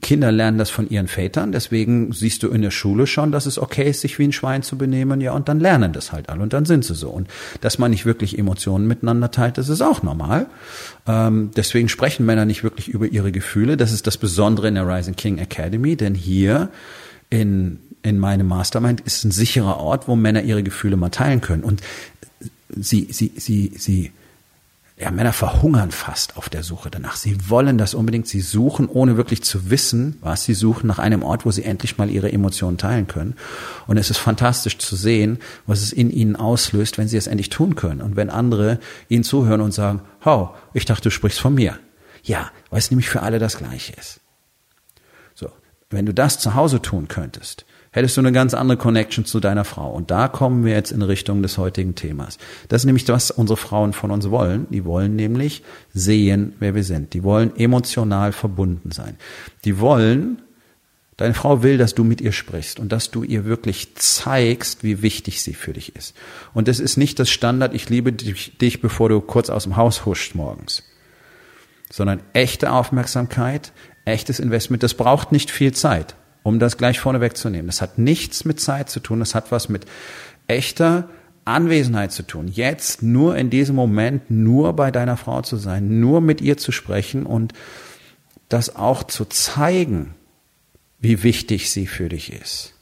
Kinder 0.00 0.30
lernen 0.30 0.56
das 0.56 0.70
von 0.70 0.88
ihren 0.88 1.08
Vätern, 1.08 1.50
deswegen 1.50 2.12
siehst 2.12 2.44
du 2.44 2.48
in 2.48 2.62
der 2.62 2.70
Schule 2.70 3.08
schon, 3.08 3.32
dass 3.32 3.46
es 3.46 3.58
okay 3.58 3.90
ist, 3.90 4.02
sich 4.02 4.20
wie 4.20 4.24
ein 4.24 4.32
Schwein 4.32 4.62
zu 4.62 4.78
benehmen, 4.78 5.20
ja, 5.20 5.32
und 5.32 5.48
dann 5.48 5.58
lernen 5.58 5.92
das 5.92 6.12
halt 6.12 6.28
alle 6.28 6.42
und 6.42 6.52
dann 6.52 6.64
sind 6.64 6.84
sie 6.84 6.94
so. 6.94 7.10
Und 7.10 7.26
dass 7.60 7.78
man 7.80 7.90
nicht 7.90 8.06
wirklich 8.06 8.38
Emotionen 8.38 8.86
miteinander 8.86 9.32
teilt, 9.32 9.58
das 9.58 9.68
ist 9.68 9.80
auch 9.80 10.04
normal. 10.04 10.46
Ähm, 11.08 11.50
deswegen 11.56 11.88
sprechen 11.88 12.24
Männer 12.24 12.44
nicht 12.44 12.62
wirklich 12.62 12.86
über 12.88 13.08
ihre 13.08 13.32
Gefühle. 13.32 13.76
Das 13.76 13.90
ist 13.90 14.06
das 14.06 14.16
Besondere 14.16 14.68
in 14.68 14.76
der 14.76 14.86
Rising 14.86 15.16
King 15.16 15.38
Academy, 15.38 15.96
denn 15.96 16.14
hier 16.14 16.68
in, 17.28 17.80
in 18.02 18.16
meinem 18.20 18.46
Mastermind 18.46 19.00
ist 19.00 19.24
ein 19.24 19.32
sicherer 19.32 19.78
Ort, 19.78 20.06
wo 20.06 20.14
Männer 20.14 20.42
ihre 20.42 20.62
Gefühle 20.62 20.96
mal 20.96 21.10
teilen 21.10 21.40
können. 21.40 21.64
Und 21.64 21.82
sie, 22.68 23.08
sie, 23.10 23.32
sie, 23.36 23.72
sie, 23.76 24.12
ja, 25.00 25.10
Männer 25.10 25.32
verhungern 25.32 25.92
fast 25.92 26.36
auf 26.36 26.50
der 26.50 26.62
Suche 26.62 26.90
danach. 26.90 27.16
Sie 27.16 27.48
wollen 27.48 27.78
das 27.78 27.94
unbedingt. 27.94 28.28
Sie 28.28 28.42
suchen, 28.42 28.86
ohne 28.86 29.16
wirklich 29.16 29.42
zu 29.42 29.70
wissen, 29.70 30.18
was 30.20 30.44
sie 30.44 30.52
suchen, 30.52 30.86
nach 30.86 30.98
einem 30.98 31.22
Ort, 31.22 31.46
wo 31.46 31.50
sie 31.50 31.64
endlich 31.64 31.96
mal 31.96 32.10
ihre 32.10 32.30
Emotionen 32.30 32.76
teilen 32.76 33.06
können. 33.06 33.34
Und 33.86 33.96
es 33.96 34.10
ist 34.10 34.18
fantastisch 34.18 34.76
zu 34.76 34.96
sehen, 34.96 35.38
was 35.66 35.80
es 35.80 35.92
in 35.92 36.10
ihnen 36.10 36.36
auslöst, 36.36 36.98
wenn 36.98 37.08
sie 37.08 37.16
es 37.16 37.28
endlich 37.28 37.48
tun 37.48 37.76
können. 37.76 38.02
Und 38.02 38.16
wenn 38.16 38.28
andere 38.28 38.78
ihnen 39.08 39.24
zuhören 39.24 39.62
und 39.62 39.72
sagen, 39.72 40.02
hau, 40.22 40.54
ich 40.74 40.84
dachte, 40.84 41.04
du 41.04 41.10
sprichst 41.10 41.40
von 41.40 41.54
mir. 41.54 41.78
Ja, 42.22 42.50
weil 42.68 42.80
es 42.80 42.90
nämlich 42.90 43.08
für 43.08 43.22
alle 43.22 43.38
das 43.38 43.56
Gleiche 43.56 43.94
ist. 43.94 44.20
So. 45.34 45.48
Wenn 45.88 46.04
du 46.04 46.12
das 46.12 46.38
zu 46.38 46.54
Hause 46.54 46.82
tun 46.82 47.08
könntest, 47.08 47.64
hättest 47.92 48.16
du 48.16 48.20
eine 48.20 48.32
ganz 48.32 48.54
andere 48.54 48.78
Connection 48.78 49.24
zu 49.24 49.40
deiner 49.40 49.64
Frau. 49.64 49.90
Und 49.90 50.10
da 50.10 50.28
kommen 50.28 50.64
wir 50.64 50.72
jetzt 50.72 50.92
in 50.92 51.02
Richtung 51.02 51.42
des 51.42 51.58
heutigen 51.58 51.94
Themas. 51.94 52.38
Das 52.68 52.82
ist 52.82 52.86
nämlich 52.86 53.08
was 53.08 53.30
unsere 53.30 53.56
Frauen 53.56 53.92
von 53.92 54.10
uns 54.10 54.30
wollen. 54.30 54.66
Die 54.70 54.84
wollen 54.84 55.16
nämlich 55.16 55.62
sehen, 55.92 56.54
wer 56.60 56.74
wir 56.74 56.84
sind. 56.84 57.14
Die 57.14 57.24
wollen 57.24 57.56
emotional 57.56 58.32
verbunden 58.32 58.92
sein. 58.92 59.16
Die 59.64 59.80
wollen, 59.80 60.40
deine 61.16 61.34
Frau 61.34 61.64
will, 61.64 61.78
dass 61.78 61.94
du 61.94 62.04
mit 62.04 62.20
ihr 62.20 62.32
sprichst 62.32 62.78
und 62.78 62.92
dass 62.92 63.10
du 63.10 63.24
ihr 63.24 63.44
wirklich 63.44 63.96
zeigst, 63.96 64.84
wie 64.84 65.02
wichtig 65.02 65.42
sie 65.42 65.54
für 65.54 65.72
dich 65.72 65.96
ist. 65.96 66.14
Und 66.54 66.68
das 66.68 66.78
ist 66.78 66.96
nicht 66.96 67.18
das 67.18 67.28
Standard, 67.28 67.74
ich 67.74 67.90
liebe 67.90 68.12
dich, 68.12 68.56
dich 68.56 68.80
bevor 68.80 69.08
du 69.08 69.20
kurz 69.20 69.50
aus 69.50 69.64
dem 69.64 69.76
Haus 69.76 70.06
huscht 70.06 70.36
morgens. 70.36 70.84
Sondern 71.92 72.20
echte 72.34 72.70
Aufmerksamkeit, 72.70 73.72
echtes 74.04 74.38
Investment, 74.38 74.84
das 74.84 74.94
braucht 74.94 75.32
nicht 75.32 75.50
viel 75.50 75.72
Zeit 75.72 76.14
um 76.42 76.58
das 76.58 76.76
gleich 76.76 77.00
vorne 77.00 77.20
wegzunehmen. 77.20 77.66
Das 77.66 77.82
hat 77.82 77.98
nichts 77.98 78.44
mit 78.44 78.60
Zeit 78.60 78.90
zu 78.90 79.00
tun, 79.00 79.20
das 79.20 79.34
hat 79.34 79.52
was 79.52 79.68
mit 79.68 79.86
echter 80.46 81.08
Anwesenheit 81.44 82.12
zu 82.12 82.22
tun. 82.22 82.48
Jetzt 82.48 83.02
nur 83.02 83.36
in 83.36 83.50
diesem 83.50 83.76
Moment 83.76 84.30
nur 84.30 84.74
bei 84.74 84.90
deiner 84.90 85.16
Frau 85.16 85.42
zu 85.42 85.56
sein, 85.56 86.00
nur 86.00 86.20
mit 86.20 86.40
ihr 86.40 86.56
zu 86.56 86.72
sprechen 86.72 87.26
und 87.26 87.52
das 88.48 88.76
auch 88.76 89.04
zu 89.04 89.24
zeigen, 89.24 90.14
wie 90.98 91.22
wichtig 91.22 91.70
sie 91.70 91.86
für 91.86 92.08
dich 92.08 92.32
ist 92.32 92.74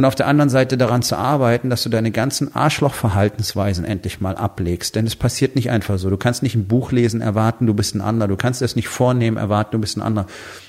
und 0.00 0.06
auf 0.06 0.14
der 0.14 0.28
anderen 0.28 0.48
Seite 0.48 0.78
daran 0.78 1.02
zu 1.02 1.14
arbeiten, 1.14 1.68
dass 1.68 1.82
du 1.82 1.90
deine 1.90 2.10
ganzen 2.10 2.56
Arschlochverhaltensweisen 2.56 3.84
endlich 3.84 4.18
mal 4.18 4.34
ablegst. 4.34 4.96
Denn 4.96 5.06
es 5.06 5.14
passiert 5.14 5.56
nicht 5.56 5.68
einfach 5.68 5.98
so. 5.98 6.08
Du 6.08 6.16
kannst 6.16 6.42
nicht 6.42 6.54
ein 6.54 6.66
Buch 6.66 6.90
lesen, 6.90 7.20
erwarten, 7.20 7.66
du 7.66 7.74
bist 7.74 7.94
ein 7.94 8.00
anderer. 8.00 8.26
Du 8.26 8.38
kannst 8.38 8.62
es 8.62 8.76
nicht 8.76 8.88
vornehmen, 8.88 9.36
erwarten, 9.36 9.72
du 9.72 9.78
bist 9.78 9.98
ein 9.98 10.00
anderer. 10.00 10.24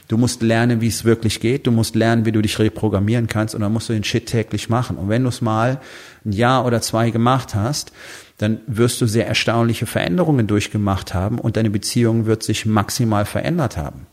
Du 0.10 0.18
musst 0.18 0.42
lernen, 0.42 0.82
wie 0.82 0.90
es 0.90 1.06
wirklich 1.06 1.40
geht. 1.40 1.66
Du 1.66 1.72
musst 1.72 1.96
lernen, 1.96 2.26
wie 2.26 2.34
du 2.34 2.42
dich 2.42 2.60
reprogrammieren 2.60 3.28
kannst. 3.28 3.56
Und 3.56 3.62
dann 3.62 3.72
musst 3.72 3.88
du 3.88 3.94
den 3.94 4.04
Shit 4.04 4.26
täglich 4.26 4.68
machen. 4.68 4.98
Und 4.98 5.08
wenn 5.08 5.24
du 5.24 5.30
es 5.30 5.40
mal 5.40 5.80
ein 6.26 6.34
Jahr 6.34 6.66
oder 6.66 6.82
zwei 6.82 7.10
gemacht 7.10 7.56
hast, 7.56 7.94
dann 8.38 8.60
wirst 8.68 9.00
du 9.00 9.06
sehr 9.06 9.30
erstaunliche 9.30 9.86
Veränderungen 9.86 10.48
durchgemacht 10.48 11.14
haben 11.14 11.40
und 11.40 11.56
deine 11.56 11.70
Beziehung 11.70 12.26
wird 12.26 12.44
sich 12.44 12.66
maximal 12.66 13.24
verändert 13.24 13.78
haben. 13.78 14.08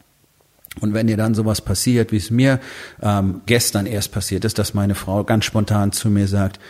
Und 0.80 0.94
wenn 0.94 1.06
dir 1.06 1.16
dann 1.16 1.34
sowas 1.34 1.60
passiert, 1.60 2.12
wie 2.12 2.16
es 2.16 2.30
mir 2.30 2.60
ähm, 3.02 3.42
gestern 3.46 3.86
erst 3.86 4.12
passiert 4.12 4.44
ist, 4.44 4.58
dass 4.58 4.74
meine 4.74 4.94
Frau 4.94 5.24
ganz 5.24 5.44
spontan 5.44 5.92
zu 5.92 6.10
mir 6.10 6.28
sagt, 6.28 6.60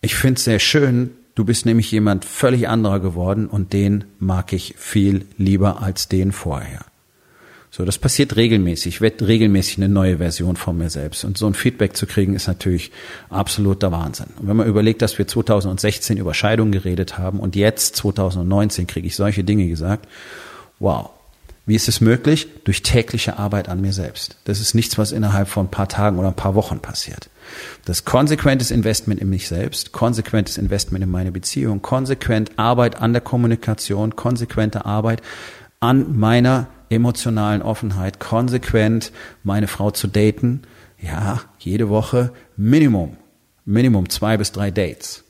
ich 0.00 0.14
finde 0.14 0.38
es 0.38 0.44
sehr 0.44 0.58
schön, 0.58 1.10
du 1.34 1.44
bist 1.44 1.66
nämlich 1.66 1.90
jemand 1.90 2.24
völlig 2.24 2.68
anderer 2.68 3.00
geworden 3.00 3.46
und 3.46 3.72
den 3.72 4.04
mag 4.18 4.52
ich 4.52 4.74
viel 4.78 5.26
lieber 5.36 5.82
als 5.82 6.08
den 6.08 6.32
vorher. 6.32 6.84
So, 7.70 7.84
das 7.84 7.98
passiert 7.98 8.36
regelmäßig. 8.36 8.94
Ich 8.94 9.00
werde 9.00 9.28
regelmäßig 9.28 9.76
eine 9.78 9.88
neue 9.88 10.18
Version 10.18 10.56
von 10.56 10.78
mir 10.78 10.88
selbst. 10.88 11.24
Und 11.24 11.36
so 11.36 11.46
ein 11.46 11.54
Feedback 11.54 11.96
zu 11.96 12.06
kriegen, 12.06 12.34
ist 12.34 12.48
natürlich 12.48 12.90
absoluter 13.28 13.92
Wahnsinn. 13.92 14.28
Und 14.40 14.48
wenn 14.48 14.56
man 14.56 14.66
überlegt, 14.66 15.02
dass 15.02 15.18
wir 15.18 15.26
2016 15.26 16.16
über 16.16 16.32
Scheidung 16.32 16.72
geredet 16.72 17.18
haben 17.18 17.40
und 17.40 17.56
jetzt 17.56 17.96
2019 17.96 18.86
kriege 18.86 19.06
ich 19.06 19.16
solche 19.16 19.44
Dinge 19.44 19.68
gesagt, 19.68 20.08
wow. 20.78 21.10
Wie 21.68 21.74
ist 21.74 21.86
es 21.86 22.00
möglich? 22.00 22.48
Durch 22.64 22.82
tägliche 22.82 23.38
Arbeit 23.38 23.68
an 23.68 23.82
mir 23.82 23.92
selbst. 23.92 24.38
Das 24.44 24.58
ist 24.58 24.74
nichts, 24.74 24.96
was 24.96 25.12
innerhalb 25.12 25.48
von 25.48 25.66
ein 25.66 25.70
paar 25.70 25.86
Tagen 25.86 26.18
oder 26.18 26.28
ein 26.28 26.34
paar 26.34 26.54
Wochen 26.54 26.80
passiert. 26.80 27.28
Das 27.84 28.06
konsequentes 28.06 28.70
Investment 28.70 29.20
in 29.20 29.28
mich 29.28 29.48
selbst, 29.48 29.92
konsequentes 29.92 30.56
Investment 30.56 31.04
in 31.04 31.10
meine 31.10 31.30
Beziehung, 31.30 31.82
konsequent 31.82 32.52
Arbeit 32.58 33.02
an 33.02 33.12
der 33.12 33.20
Kommunikation, 33.20 34.16
konsequente 34.16 34.86
Arbeit 34.86 35.20
an 35.78 36.18
meiner 36.18 36.68
emotionalen 36.88 37.60
Offenheit, 37.60 38.18
konsequent 38.18 39.12
meine 39.42 39.66
Frau 39.68 39.90
zu 39.90 40.06
daten. 40.06 40.62
Ja, 40.98 41.42
jede 41.58 41.90
Woche 41.90 42.32
Minimum, 42.56 43.18
Minimum 43.66 44.08
zwei 44.08 44.38
bis 44.38 44.52
drei 44.52 44.70
Dates. 44.70 45.22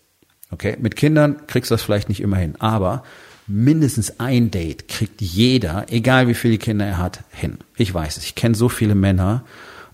Okay, 0.53 0.77
mit 0.81 0.95
Kindern 0.95 1.49
kriegst 1.49 1.73
du 1.73 1.75
das 1.75 1.83
vielleicht 1.83 2.09
nicht 2.09 2.21
immer 2.21 2.37
hin, 2.37 2.55
aber 2.61 3.03
mindestens 3.49 4.21
ein 4.21 4.51
Date 4.51 4.89
kriegt 4.89 5.21
jeder, 5.21 5.87
egal 5.91 6.29
wie 6.29 6.35
viele 6.35 6.59
Kinder 6.59 6.87
er 6.87 6.99
hat, 6.99 7.25
hin. 7.33 7.59
Ich 7.77 7.93
weiß 7.93 8.19
es. 8.19 8.25
Ich 8.25 8.35
kenne 8.35 8.55
so 8.55 8.69
viele 8.69 8.95
Männer, 8.95 9.45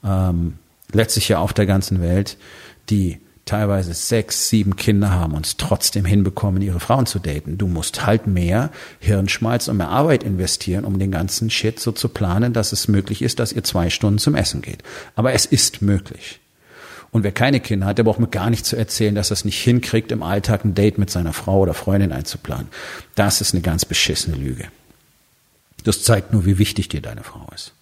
ähm, 0.05 0.55
letztlich 0.93 1.29
ja 1.29 1.39
auf 1.39 1.53
der 1.53 1.67
ganzen 1.67 2.03
Welt, 2.03 2.37
die 2.91 3.21
teilweise 3.45 3.93
sechs, 3.93 4.49
sieben 4.49 4.77
Kinder 4.77 5.11
haben 5.11 5.35
und 5.35 5.47
es 5.47 5.57
trotzdem 5.57 6.05
hinbekommen, 6.05 6.63
ihre 6.63 6.81
Frauen 6.81 7.07
zu 7.07 7.19
daten. 7.19 7.59
Du 7.59 7.67
musst 7.67 8.07
halt 8.07 8.27
mehr 8.27 8.71
Hirnschmalz 9.01 9.69
und 9.69 9.77
mehr 9.77 9.89
Arbeit 9.89 10.25
investieren, 10.25 10.85
um 10.85 10.99
den 10.99 11.11
ganzen 11.11 11.51
Shit 11.51 11.79
so 11.79 11.93
zu 11.93 12.09
planen, 12.09 12.53
dass 12.53 12.73
es 12.73 12.89
möglich 12.89 13.23
ist, 13.23 13.39
dass 13.39 13.53
ihr 13.53 13.65
zwei 13.65 13.91
Stunden 13.91 14.19
zum 14.19 14.35
Essen 14.35 14.63
geht. 14.63 14.83
Aber 15.15 15.33
es 15.33 15.47
ist 15.47 15.83
möglich. 15.83 16.41
Und 17.14 17.23
wer 17.23 17.30
keine 17.30 17.61
Kinder 17.61 17.87
hat, 17.87 17.97
der 17.97 18.02
braucht 18.02 18.18
mir 18.18 18.26
gar 18.26 18.50
nicht 18.50 18.66
zu 18.66 18.75
erzählen, 18.75 19.14
dass 19.14 19.30
er 19.30 19.35
es 19.35 19.44
nicht 19.44 19.62
hinkriegt, 19.62 20.11
im 20.11 20.25
Alltag 20.25 20.64
ein 20.64 20.75
Date 20.75 20.99
mit 20.99 21.11
seiner 21.11 21.33
Frau 21.33 21.61
oder 21.61 21.73
Freundin 21.73 22.11
einzuplanen. 22.11 22.66
Das 23.14 23.40
ist 23.40 23.54
eine 23.54 23.62
ganz 23.62 23.85
beschissene 23.85 24.37
Lüge. 24.37 24.64
Das 25.85 26.02
zeigt 26.02 26.33
nur, 26.33 26.44
wie 26.44 26.59
wichtig 26.59 26.88
dir 26.88 27.00
deine 27.00 27.23
Frau 27.23 27.47
ist. 27.54 27.73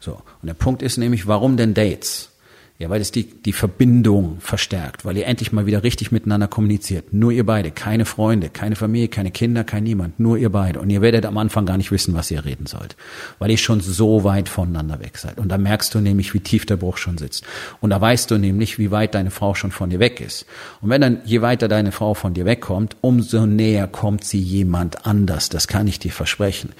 So. 0.00 0.12
Und 0.40 0.46
der 0.46 0.54
Punkt 0.54 0.80
ist 0.80 0.96
nämlich, 0.96 1.26
warum 1.26 1.58
denn 1.58 1.74
Dates? 1.74 2.30
Ja, 2.78 2.90
weil 2.90 3.00
es 3.00 3.10
die, 3.10 3.24
die 3.24 3.54
Verbindung 3.54 4.36
verstärkt, 4.40 5.06
weil 5.06 5.16
ihr 5.16 5.26
endlich 5.26 5.50
mal 5.50 5.64
wieder 5.64 5.82
richtig 5.82 6.12
miteinander 6.12 6.46
kommuniziert. 6.46 7.10
Nur 7.10 7.32
ihr 7.32 7.46
beide, 7.46 7.70
keine 7.70 8.04
Freunde, 8.04 8.50
keine 8.50 8.76
Familie, 8.76 9.08
keine 9.08 9.30
Kinder, 9.30 9.64
kein 9.64 9.84
niemand, 9.84 10.20
nur 10.20 10.36
ihr 10.36 10.50
beide. 10.50 10.80
Und 10.80 10.90
ihr 10.90 11.00
werdet 11.00 11.24
am 11.24 11.38
Anfang 11.38 11.64
gar 11.64 11.78
nicht 11.78 11.90
wissen, 11.90 12.12
was 12.12 12.30
ihr 12.30 12.44
reden 12.44 12.66
sollt, 12.66 12.94
weil 13.38 13.50
ihr 13.50 13.56
schon 13.56 13.80
so 13.80 14.24
weit 14.24 14.50
voneinander 14.50 15.00
weg 15.00 15.16
seid. 15.16 15.38
Und 15.38 15.48
da 15.48 15.56
merkst 15.56 15.94
du 15.94 16.00
nämlich, 16.00 16.34
wie 16.34 16.40
tief 16.40 16.66
der 16.66 16.76
Bruch 16.76 16.98
schon 16.98 17.16
sitzt. 17.16 17.44
Und 17.80 17.88
da 17.88 17.98
weißt 17.98 18.30
du 18.30 18.36
nämlich, 18.36 18.78
wie 18.78 18.90
weit 18.90 19.14
deine 19.14 19.30
Frau 19.30 19.54
schon 19.54 19.70
von 19.70 19.88
dir 19.88 19.98
weg 19.98 20.20
ist. 20.20 20.44
Und 20.82 20.90
wenn 20.90 21.00
dann, 21.00 21.20
je 21.24 21.40
weiter 21.40 21.68
deine 21.68 21.92
Frau 21.92 22.12
von 22.12 22.34
dir 22.34 22.44
wegkommt, 22.44 22.98
umso 23.00 23.46
näher 23.46 23.88
kommt 23.88 24.22
sie 24.22 24.40
jemand 24.40 25.06
anders. 25.06 25.48
Das 25.48 25.66
kann 25.66 25.86
ich 25.86 25.98
dir 25.98 26.12
versprechen. 26.12 26.72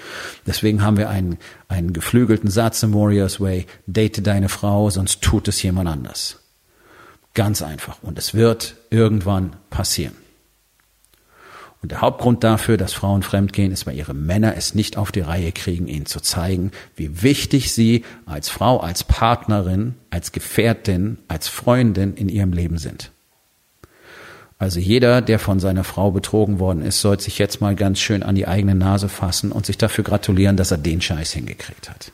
Deswegen 0.47 0.83
haben 0.83 0.99
wir 0.99 1.09
einen, 1.09 1.39
einen 1.69 1.95
geflügelten 1.95 2.51
Satz 2.51 2.83
im 2.83 2.93
Warriors 2.93 3.41
Way, 3.41 3.65
date 3.87 4.27
deine 4.27 4.51
Frau, 4.51 4.91
sonst 4.91 5.23
tut 5.23 5.49
es 5.49 5.63
jemand 5.63 5.86
anders. 5.87 6.41
Ganz 7.35 7.63
einfach. 7.63 8.03
Und 8.03 8.19
es 8.19 8.35
wird 8.35 8.77
irgendwann 8.91 9.57
passieren. 9.71 10.17
Und 11.83 11.93
der 11.93 12.01
Hauptgrund 12.01 12.43
dafür, 12.43 12.79
dass 12.79 12.95
Frauen 12.95 13.23
fremdgehen, 13.23 13.71
ist, 13.71 13.87
weil 13.87 13.95
ihre 13.97 14.15
Männer 14.15 14.57
es 14.57 14.75
nicht 14.75 14.97
auf 14.97 15.13
die 15.13 15.21
Reihe 15.21 15.53
kriegen, 15.53 15.87
ihnen 15.87 16.07
zu 16.07 16.21
zeigen, 16.21 16.73
wie 16.97 17.23
wichtig 17.23 17.73
sie 17.73 18.05
als 18.25 18.49
Frau, 18.49 18.79
als 18.81 19.05
Partnerin, 19.05 19.95
als 20.11 20.33
Gefährtin, 20.33 21.19
als 21.29 21.49
Freundin 21.49 22.15
in 22.15 22.29
ihrem 22.29 22.53
Leben 22.53 22.79
sind. 22.79 23.13
Also 24.59 24.81
jeder, 24.81 25.21
der 25.21 25.39
von 25.39 25.61
seiner 25.61 25.85
Frau 25.85 26.11
betrogen 26.11 26.59
worden 26.59 26.83
ist, 26.83 27.03
sollte 27.03 27.25
sich 27.25 27.39
jetzt 27.39 27.61
mal 27.61 27.77
ganz 27.77 28.01
schön 28.01 28.23
an 28.23 28.35
die 28.35 28.49
eigene 28.49 28.75
Nase 28.75 29.09
fassen 29.11 29.53
und 29.53 29.67
sich 29.67 29.77
dafür 29.77 30.03
gratulieren, 30.03 30.57
dass 30.57 30.71
er 30.71 30.79
den 30.79 31.03
Scheiß 31.03 31.33
hingekriegt 31.33 31.91
hat. 31.91 32.11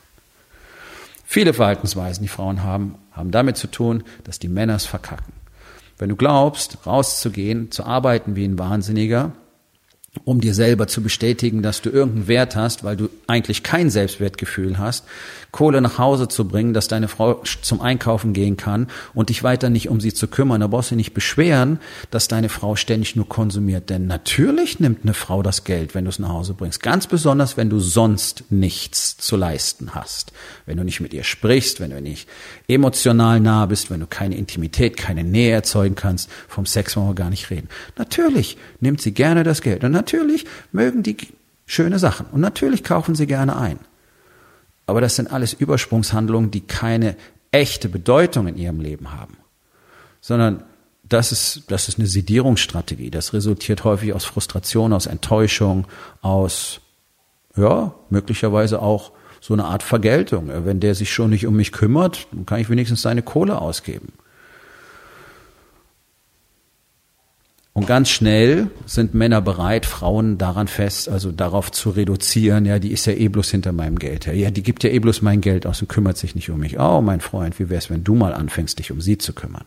Viele 1.33 1.53
Verhaltensweisen, 1.55 2.21
die 2.21 2.27
Frauen 2.27 2.61
haben, 2.61 2.93
haben 3.11 3.31
damit 3.31 3.57
zu 3.57 3.65
tun, 3.65 4.03
dass 4.23 4.37
die 4.37 4.47
Männer 4.47 4.75
es 4.75 4.85
verkacken. 4.85 5.33
Wenn 5.97 6.09
du 6.09 6.15
glaubst, 6.15 6.85
rauszugehen, 6.85 7.71
zu 7.71 7.85
arbeiten 7.85 8.35
wie 8.35 8.45
ein 8.45 8.59
Wahnsinniger, 8.59 9.31
um 10.25 10.39
dir 10.39 10.53
selber 10.53 10.87
zu 10.87 11.01
bestätigen, 11.01 11.63
dass 11.63 11.81
du 11.81 11.89
irgendeinen 11.89 12.27
Wert 12.27 12.55
hast, 12.55 12.83
weil 12.83 12.95
du 12.95 13.09
eigentlich 13.25 13.63
kein 13.63 13.89
Selbstwertgefühl 13.89 14.77
hast, 14.77 15.05
Kohle 15.51 15.81
nach 15.81 15.97
Hause 15.97 16.27
zu 16.27 16.47
bringen, 16.47 16.73
dass 16.73 16.87
deine 16.87 17.07
Frau 17.07 17.41
zum 17.61 17.81
Einkaufen 17.81 18.33
gehen 18.33 18.57
kann 18.57 18.87
und 19.13 19.29
dich 19.29 19.43
weiter 19.43 19.69
nicht 19.69 19.89
um 19.89 20.01
sie 20.01 20.13
zu 20.13 20.27
kümmern. 20.27 20.61
Da 20.61 20.67
brauchst 20.67 20.91
du 20.91 20.95
nicht 20.95 21.13
beschweren, 21.13 21.79
dass 22.09 22.27
deine 22.27 22.49
Frau 22.49 22.75
ständig 22.75 23.15
nur 23.15 23.29
konsumiert. 23.29 23.89
Denn 23.89 24.07
natürlich 24.07 24.79
nimmt 24.79 25.03
eine 25.03 25.13
Frau 25.13 25.43
das 25.43 25.63
Geld, 25.63 25.93
wenn 25.93 26.05
du 26.05 26.09
es 26.09 26.19
nach 26.19 26.29
Hause 26.29 26.53
bringst. 26.53 26.81
Ganz 26.81 27.05
besonders, 27.05 27.55
wenn 27.55 27.69
du 27.69 27.79
sonst 27.79 28.45
nichts 28.49 29.17
zu 29.17 29.35
leisten 29.35 29.93
hast. 29.93 30.31
Wenn 30.65 30.77
du 30.77 30.83
nicht 30.83 31.01
mit 31.01 31.13
ihr 31.13 31.23
sprichst, 31.23 31.79
wenn 31.79 31.91
du 31.91 32.01
nicht 32.01 32.27
emotional 32.67 33.39
nah 33.39 33.65
bist, 33.67 33.91
wenn 33.91 33.99
du 33.99 34.07
keine 34.07 34.35
Intimität, 34.35 34.97
keine 34.97 35.23
Nähe 35.23 35.53
erzeugen 35.53 35.95
kannst, 35.95 36.31
vom 36.47 36.65
Sex 36.65 36.95
wollen 36.97 37.09
wir 37.09 37.15
gar 37.15 37.29
nicht 37.29 37.51
reden. 37.51 37.69
Natürlich 37.97 38.57
nimmt 38.79 39.01
sie 39.01 39.11
gerne 39.11 39.43
das 39.43 39.61
Geld. 39.61 39.83
Und 39.83 39.91
natürlich 40.03 40.45
mögen 40.71 41.01
die 41.01 41.17
schöne 41.65 41.99
Sachen. 41.99 42.25
Und 42.31 42.41
natürlich 42.41 42.83
kaufen 42.83 43.15
sie 43.15 43.27
gerne 43.27 43.55
ein. 43.55 43.79
Aber 44.85 44.99
das 44.99 45.15
sind 45.15 45.31
alles 45.31 45.53
Übersprungshandlungen, 45.53 46.51
die 46.51 46.61
keine 46.61 47.15
echte 47.51 47.87
Bedeutung 47.87 48.47
in 48.47 48.57
ihrem 48.57 48.81
Leben 48.81 49.13
haben, 49.13 49.37
sondern 50.19 50.63
das 51.07 51.31
ist, 51.31 51.63
das 51.67 51.87
ist 51.87 51.99
eine 51.99 52.07
Sedierungsstrategie. 52.07 53.11
Das 53.11 53.33
resultiert 53.33 53.83
häufig 53.83 54.13
aus 54.13 54.25
Frustration, 54.25 54.91
aus 54.93 55.05
Enttäuschung, 55.05 55.85
aus, 56.21 56.81
ja, 57.55 57.93
möglicherweise 58.09 58.81
auch 58.81 59.11
so 59.39 59.53
eine 59.53 59.65
Art 59.65 59.83
Vergeltung. 59.83 60.49
Wenn 60.65 60.79
der 60.79 60.95
sich 60.95 61.13
schon 61.13 61.29
nicht 61.29 61.45
um 61.45 61.55
mich 61.55 61.71
kümmert, 61.71 62.27
dann 62.31 62.45
kann 62.45 62.59
ich 62.59 62.69
wenigstens 62.69 63.01
seine 63.01 63.21
Kohle 63.21 63.59
ausgeben. 63.61 64.13
Und 67.83 67.87
ganz 67.87 68.09
schnell 68.11 68.69
sind 68.85 69.13
Männer 69.13 69.41
bereit, 69.41 69.85
Frauen 69.85 70.37
daran 70.37 70.69
fest, 70.69 71.09
also 71.09 71.33
darauf 71.33 71.69
zu 71.69 71.89
reduzieren, 71.89 72.63
ja, 72.63 72.79
die 72.79 72.93
ist 72.93 73.05
ja 73.07 73.11
eh 73.11 73.27
bloß 73.27 73.51
hinter 73.51 73.73
meinem 73.73 73.99
Geld 73.99 74.25
her. 74.25 74.33
Ja, 74.33 74.51
die 74.51 74.63
gibt 74.63 74.85
ja 74.85 74.89
eh 74.89 74.99
bloß 74.99 75.21
mein 75.21 75.41
Geld 75.41 75.65
aus 75.65 75.81
und 75.81 75.89
kümmert 75.89 76.17
sich 76.17 76.33
nicht 76.33 76.49
um 76.49 76.61
mich. 76.61 76.79
Oh, 76.79 77.01
mein 77.01 77.19
Freund, 77.19 77.59
wie 77.59 77.69
wär's, 77.69 77.89
wenn 77.89 78.05
du 78.05 78.15
mal 78.15 78.33
anfängst, 78.33 78.79
dich 78.79 78.89
um 78.93 79.01
sie 79.01 79.17
zu 79.17 79.33
kümmern? 79.33 79.65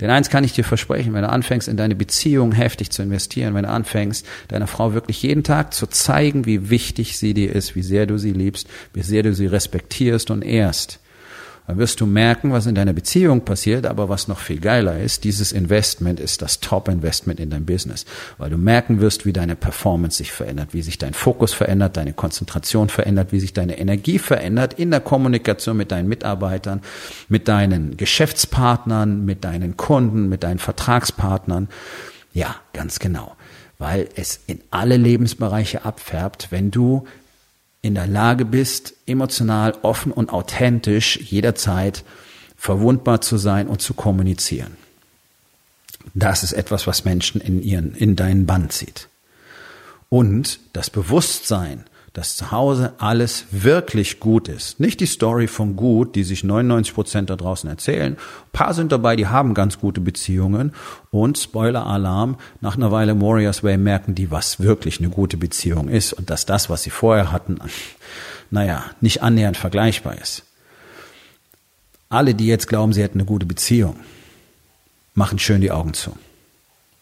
Denn 0.00 0.10
eins 0.10 0.30
kann 0.30 0.44
ich 0.44 0.52
dir 0.52 0.62
versprechen, 0.62 1.12
wenn 1.12 1.22
du 1.22 1.28
anfängst, 1.28 1.66
in 1.66 1.76
deine 1.76 1.96
Beziehung 1.96 2.52
heftig 2.52 2.90
zu 2.90 3.02
investieren, 3.02 3.56
wenn 3.56 3.64
du 3.64 3.70
anfängst, 3.70 4.24
deiner 4.46 4.68
Frau 4.68 4.94
wirklich 4.94 5.20
jeden 5.24 5.42
Tag 5.42 5.74
zu 5.74 5.88
zeigen, 5.88 6.46
wie 6.46 6.70
wichtig 6.70 7.18
sie 7.18 7.34
dir 7.34 7.52
ist, 7.52 7.74
wie 7.74 7.82
sehr 7.82 8.06
du 8.06 8.16
sie 8.16 8.32
liebst, 8.32 8.68
wie 8.92 9.02
sehr 9.02 9.24
du 9.24 9.34
sie 9.34 9.46
respektierst 9.46 10.30
und 10.30 10.42
ehrst, 10.42 11.00
dann 11.66 11.78
wirst 11.78 12.00
du 12.00 12.06
merken, 12.06 12.52
was 12.52 12.66
in 12.66 12.74
deiner 12.74 12.92
Beziehung 12.92 13.40
passiert, 13.42 13.86
aber 13.86 14.10
was 14.10 14.28
noch 14.28 14.38
viel 14.38 14.60
geiler 14.60 15.00
ist, 15.00 15.24
dieses 15.24 15.50
Investment 15.50 16.20
ist 16.20 16.42
das 16.42 16.60
Top-Investment 16.60 17.40
in 17.40 17.48
dein 17.48 17.64
Business, 17.64 18.04
weil 18.36 18.50
du 18.50 18.58
merken 18.58 19.00
wirst, 19.00 19.24
wie 19.24 19.32
deine 19.32 19.56
Performance 19.56 20.18
sich 20.18 20.30
verändert, 20.30 20.74
wie 20.74 20.82
sich 20.82 20.98
dein 20.98 21.14
Fokus 21.14 21.54
verändert, 21.54 21.96
deine 21.96 22.12
Konzentration 22.12 22.90
verändert, 22.90 23.32
wie 23.32 23.40
sich 23.40 23.54
deine 23.54 23.78
Energie 23.78 24.18
verändert 24.18 24.74
in 24.74 24.90
der 24.90 25.00
Kommunikation 25.00 25.78
mit 25.78 25.90
deinen 25.90 26.08
Mitarbeitern, 26.08 26.82
mit 27.28 27.48
deinen 27.48 27.96
Geschäftspartnern, 27.96 29.24
mit 29.24 29.44
deinen 29.44 29.78
Kunden, 29.78 30.28
mit 30.28 30.42
deinen 30.42 30.58
Vertragspartnern. 30.58 31.68
Ja, 32.34 32.56
ganz 32.74 32.98
genau, 32.98 33.36
weil 33.78 34.08
es 34.16 34.40
in 34.46 34.60
alle 34.70 34.98
Lebensbereiche 34.98 35.86
abfärbt, 35.86 36.48
wenn 36.50 36.70
du 36.70 37.06
in 37.84 37.94
der 37.94 38.06
Lage 38.06 38.46
bist, 38.46 38.94
emotional 39.04 39.74
offen 39.82 40.10
und 40.10 40.32
authentisch 40.32 41.18
jederzeit 41.20 42.02
verwundbar 42.56 43.20
zu 43.20 43.36
sein 43.36 43.68
und 43.68 43.82
zu 43.82 43.92
kommunizieren. 43.92 44.78
Das 46.14 46.42
ist 46.42 46.54
etwas, 46.54 46.86
was 46.86 47.04
Menschen 47.04 47.42
in 47.42 47.62
ihren, 47.62 47.94
in 47.94 48.16
deinen 48.16 48.46
Band 48.46 48.72
zieht. 48.72 49.08
Und 50.08 50.60
das 50.72 50.88
Bewusstsein, 50.88 51.84
dass 52.14 52.36
zu 52.36 52.52
Hause 52.52 52.94
alles 52.98 53.46
wirklich 53.50 54.20
gut 54.20 54.46
ist. 54.46 54.78
Nicht 54.78 55.00
die 55.00 55.06
Story 55.06 55.48
von 55.48 55.74
gut, 55.74 56.14
die 56.14 56.22
sich 56.22 56.44
99 56.44 56.94
Prozent 56.94 57.28
da 57.28 57.34
draußen 57.34 57.68
erzählen. 57.68 58.12
Ein 58.12 58.52
paar 58.52 58.72
sind 58.72 58.92
dabei, 58.92 59.16
die 59.16 59.26
haben 59.26 59.52
ganz 59.52 59.80
gute 59.80 60.00
Beziehungen. 60.00 60.72
Und 61.10 61.38
Spoiler-Alarm, 61.38 62.36
nach 62.60 62.76
einer 62.76 62.92
Weile 62.92 63.20
Warriors 63.20 63.64
Way 63.64 63.78
merken 63.78 64.14
die, 64.14 64.30
was 64.30 64.60
wirklich 64.60 65.00
eine 65.00 65.08
gute 65.08 65.36
Beziehung 65.36 65.88
ist 65.88 66.12
und 66.12 66.30
dass 66.30 66.46
das, 66.46 66.70
was 66.70 66.84
sie 66.84 66.90
vorher 66.90 67.32
hatten, 67.32 67.58
naja, 68.48 68.84
nicht 69.00 69.24
annähernd 69.24 69.56
vergleichbar 69.56 70.16
ist. 70.16 70.44
Alle, 72.10 72.36
die 72.36 72.46
jetzt 72.46 72.68
glauben, 72.68 72.92
sie 72.92 73.02
hätten 73.02 73.18
eine 73.18 73.26
gute 73.26 73.44
Beziehung, 73.44 73.96
machen 75.14 75.40
schön 75.40 75.60
die 75.60 75.72
Augen 75.72 75.94
zu. 75.94 76.16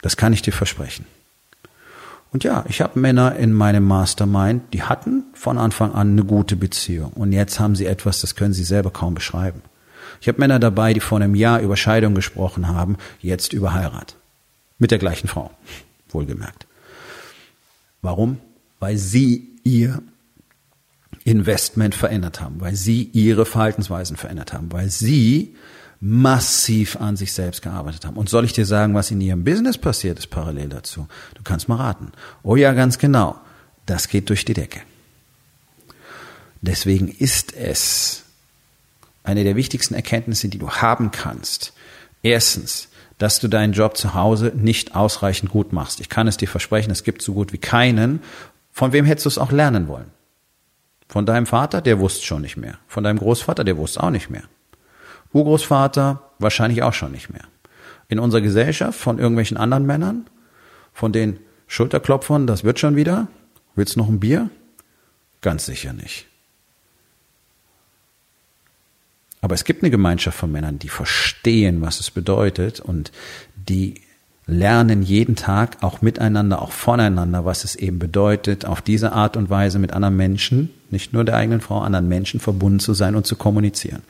Das 0.01 0.17
kann 0.17 0.33
ich 0.33 0.41
dir 0.41 0.55
versprechen. 0.55 1.05
Und 2.33 2.45
ja, 2.45 2.65
ich 2.67 2.81
habe 2.81 2.99
Männer 2.99 3.37
in 3.37 3.53
meinem 3.53 3.85
Mastermind, 3.85 4.73
die 4.73 4.83
hatten 4.83 5.25
von 5.35 5.59
Anfang 5.59 5.93
an 5.93 6.13
eine 6.13 6.25
gute 6.25 6.57
Beziehung. 6.57 7.13
Und 7.13 7.33
jetzt 7.33 7.61
haben 7.61 7.77
sie 7.77 7.85
etwas, 7.85 8.23
das 8.23 8.35
können 8.35 8.55
sie 8.55 8.65
selber 8.65 8.91
kaum 8.91 9.15
beschreiben. 9.15 9.61
Ich 10.21 10.29
habe 10.29 10.41
Männer 10.41 10.59
dabei, 10.59 10.95
die 10.95 11.01
vor 11.01 11.21
einem 11.21 11.35
Jahr 11.35 11.61
über 11.61 11.77
Scheidung 11.77 12.15
gesprochen 12.15 12.69
haben, 12.69 12.97
jetzt 13.21 13.53
über 13.53 13.75
Heirat. 13.75 14.17
Mit 14.79 14.91
der 14.91 14.99
gleichen 14.99 15.29
Frau, 15.29 15.51
wohlgemerkt. 16.09 16.67
Warum? 18.01 18.39
Weil 18.81 18.97
sie 18.97 19.51
ihr 19.63 20.03
Investment 21.25 21.95
verändert 21.95 22.41
haben, 22.41 22.61
weil 22.61 22.75
sie 22.75 23.03
ihre 23.13 23.45
Verhaltensweisen 23.45 24.17
verändert 24.17 24.53
haben, 24.53 24.73
weil 24.73 24.89
sie 24.89 25.55
massiv 26.05 26.97
an 26.97 27.17
sich 27.17 27.33
selbst 27.33 27.63
gearbeitet 27.63 28.05
haben. 28.05 28.17
Und 28.17 28.29
soll 28.29 28.45
ich 28.45 28.53
dir 28.53 28.67
sagen, 28.67 28.93
was 28.93 29.13
in 29.13 29.21
ihrem 29.21 29.45
Business 29.45 29.79
passiert 29.79 30.19
ist 30.19 30.31
parallel 30.31 30.69
dazu? 30.69 31.07
Du 31.37 31.45
kannst 31.45 31.69
mal 31.69 31.77
raten. 31.77 32.11
Oh 32.43 32.57
ja, 32.57 32.73
ganz 32.73 32.99
genau. 32.99 33.41
Das 33.87 34.09
geht 34.09 34.29
durch 34.29 34.45
die 34.45 34.53
Decke. 34.53 34.81
Deswegen 36.61 37.07
ist 37.07 37.55
es 37.55 38.25
eine 39.23 39.45
der 39.45 39.55
wichtigsten 39.55 39.95
Erkenntnisse, 39.95 40.49
die 40.49 40.59
du 40.59 40.71
haben 40.71 41.13
kannst. 41.13 41.73
Erstens, 42.25 42.89
dass 43.19 43.39
du 43.39 43.47
deinen 43.47 43.73
Job 43.73 43.97
zu 43.97 44.15
Hause 44.15 44.51
nicht 44.57 44.97
ausreichend 44.97 45.53
gut 45.53 45.73
machst. 45.73 46.01
Ich 46.01 46.09
kann 46.09 46.27
es 46.27 46.37
dir 46.37 46.49
versprechen, 46.49 46.91
es 46.91 47.05
gibt 47.05 47.23
so 47.23 47.33
gut 47.33 47.53
wie 47.53 47.59
keinen. 47.59 48.23
Von 48.73 48.91
wem 48.91 49.05
hättest 49.05 49.27
du 49.27 49.29
es 49.29 49.39
auch 49.39 49.53
lernen 49.53 49.87
wollen? 49.87 50.11
Von 51.09 51.27
deinem 51.27 51.47
Vater, 51.47 51.81
der 51.81 52.01
wusste 52.01 52.27
schon 52.27 52.43
nicht 52.43 52.57
mehr. 52.57 52.79
Von 52.89 53.05
deinem 53.05 53.21
Großvater, 53.21 53.63
der 53.63 53.77
wusste 53.77 54.03
auch 54.03 54.11
nicht 54.11 54.31
mehr. 54.31 54.43
Urgroßvater 55.33 56.23
wahrscheinlich 56.39 56.83
auch 56.83 56.95
schon 56.95 57.13
nicht 57.13 57.31
mehr. 57.31 57.45
In 58.09 58.19
unserer 58.19 58.41
Gesellschaft 58.41 58.99
von 58.99 59.19
irgendwelchen 59.19 59.57
anderen 59.57 59.87
Männern, 59.87 60.27
von 60.93 61.13
den 61.13 61.39
Schulterklopfern, 61.67 62.47
das 62.47 62.65
wird 62.65 62.79
schon 62.79 62.97
wieder. 62.97 63.29
Willst 63.75 63.97
du 63.97 64.01
noch 64.01 64.09
ein 64.09 64.21
Bier? 64.21 64.51
Ganz 65.41 65.65
sicher 65.67 65.93
nicht. 65.93 66.27
Aber 69.41 69.55
es 69.55 69.65
gibt 69.65 69.83
eine 69.83 69.91
Gemeinschaft 69.91 70.39
von 70.39 70.53
Männern, 70.53 70.79
die 70.79 70.89
verstehen, 70.89 71.83
was 71.83 71.99
es 71.99 72.11
bedeutet 72.11 72.79
und 72.81 73.11
die 73.57 74.03
lernen 74.47 75.03
jeden 75.03 75.37
Tag 75.37 75.79
auch 75.83 76.03
miteinander, 76.03 76.63
auch 76.63 76.73
voneinander, 76.73 77.45
was 77.45 77.63
es 77.63 77.77
eben 77.77 77.99
bedeutet, 77.99 78.65
auf 78.65 78.83
diese 78.83 79.13
Art 79.13 79.37
und 79.37 79.51
Weise 79.51 79.79
mit 79.79 79.93
anderen 79.93 80.17
Menschen, 80.17 80.71
nicht 80.91 81.13
nur 81.13 81.25
der 81.25 81.37
eigenen 81.37 81.61
Frau, 81.61 81.81
anderen 81.81 82.09
Menschen 82.09 82.41
verbunden 82.41 82.81
zu 82.81 82.93
sein 82.93 83.15
und 83.15 83.25
zu 83.25 83.37
kommunizieren. 83.37 84.03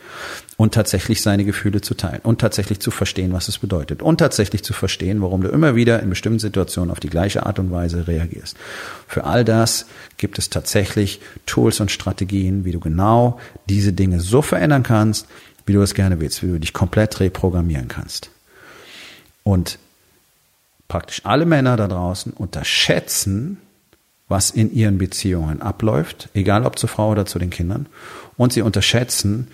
Und 0.56 0.72
tatsächlich 0.74 1.20
seine 1.20 1.44
Gefühle 1.44 1.82
zu 1.82 1.94
teilen 1.94 2.20
und 2.22 2.40
tatsächlich 2.40 2.80
zu 2.80 2.90
verstehen, 2.90 3.32
was 3.32 3.48
es 3.48 3.58
bedeutet. 3.58 4.02
Und 4.02 4.18
tatsächlich 4.18 4.64
zu 4.64 4.72
verstehen, 4.72 5.20
warum 5.20 5.42
du 5.42 5.48
immer 5.48 5.76
wieder 5.76 6.02
in 6.02 6.08
bestimmten 6.08 6.38
Situationen 6.38 6.90
auf 6.90 7.00
die 7.00 7.10
gleiche 7.10 7.44
Art 7.44 7.58
und 7.58 7.70
Weise 7.70 8.08
reagierst. 8.08 8.56
Für 9.06 9.24
all 9.24 9.44
das 9.44 9.86
gibt 10.16 10.38
es 10.38 10.48
tatsächlich 10.48 11.20
Tools 11.44 11.78
und 11.80 11.90
Strategien, 11.90 12.64
wie 12.64 12.72
du 12.72 12.80
genau 12.80 13.38
diese 13.68 13.92
Dinge 13.92 14.20
so 14.20 14.40
verändern 14.40 14.82
kannst, 14.82 15.26
wie 15.66 15.74
du 15.74 15.82
es 15.82 15.94
gerne 15.94 16.20
willst, 16.20 16.42
wie 16.42 16.48
du 16.48 16.58
dich 16.58 16.72
komplett 16.72 17.20
reprogrammieren 17.20 17.88
kannst. 17.88 18.30
Und 19.44 19.78
praktisch 20.92 21.22
alle 21.24 21.46
Männer 21.46 21.78
da 21.78 21.88
draußen 21.88 22.34
unterschätzen, 22.34 23.56
was 24.28 24.50
in 24.50 24.70
ihren 24.74 24.98
Beziehungen 24.98 25.62
abläuft, 25.62 26.28
egal 26.34 26.66
ob 26.66 26.78
zur 26.78 26.90
Frau 26.90 27.12
oder 27.12 27.24
zu 27.24 27.38
den 27.38 27.48
Kindern, 27.48 27.86
und 28.36 28.52
sie 28.52 28.60
unterschätzen, 28.60 29.48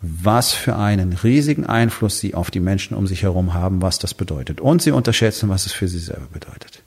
was 0.00 0.52
für 0.52 0.76
einen 0.76 1.12
riesigen 1.12 1.66
Einfluss 1.66 2.20
sie 2.20 2.36
auf 2.36 2.52
die 2.52 2.60
Menschen 2.60 2.96
um 2.96 3.08
sich 3.08 3.24
herum 3.24 3.54
haben, 3.54 3.82
was 3.82 3.98
das 3.98 4.14
bedeutet. 4.14 4.60
Und 4.60 4.82
sie 4.82 4.92
unterschätzen, 4.92 5.48
was 5.48 5.66
es 5.66 5.72
für 5.72 5.88
sie 5.88 5.98
selber 5.98 6.28
bedeutet. 6.32 6.84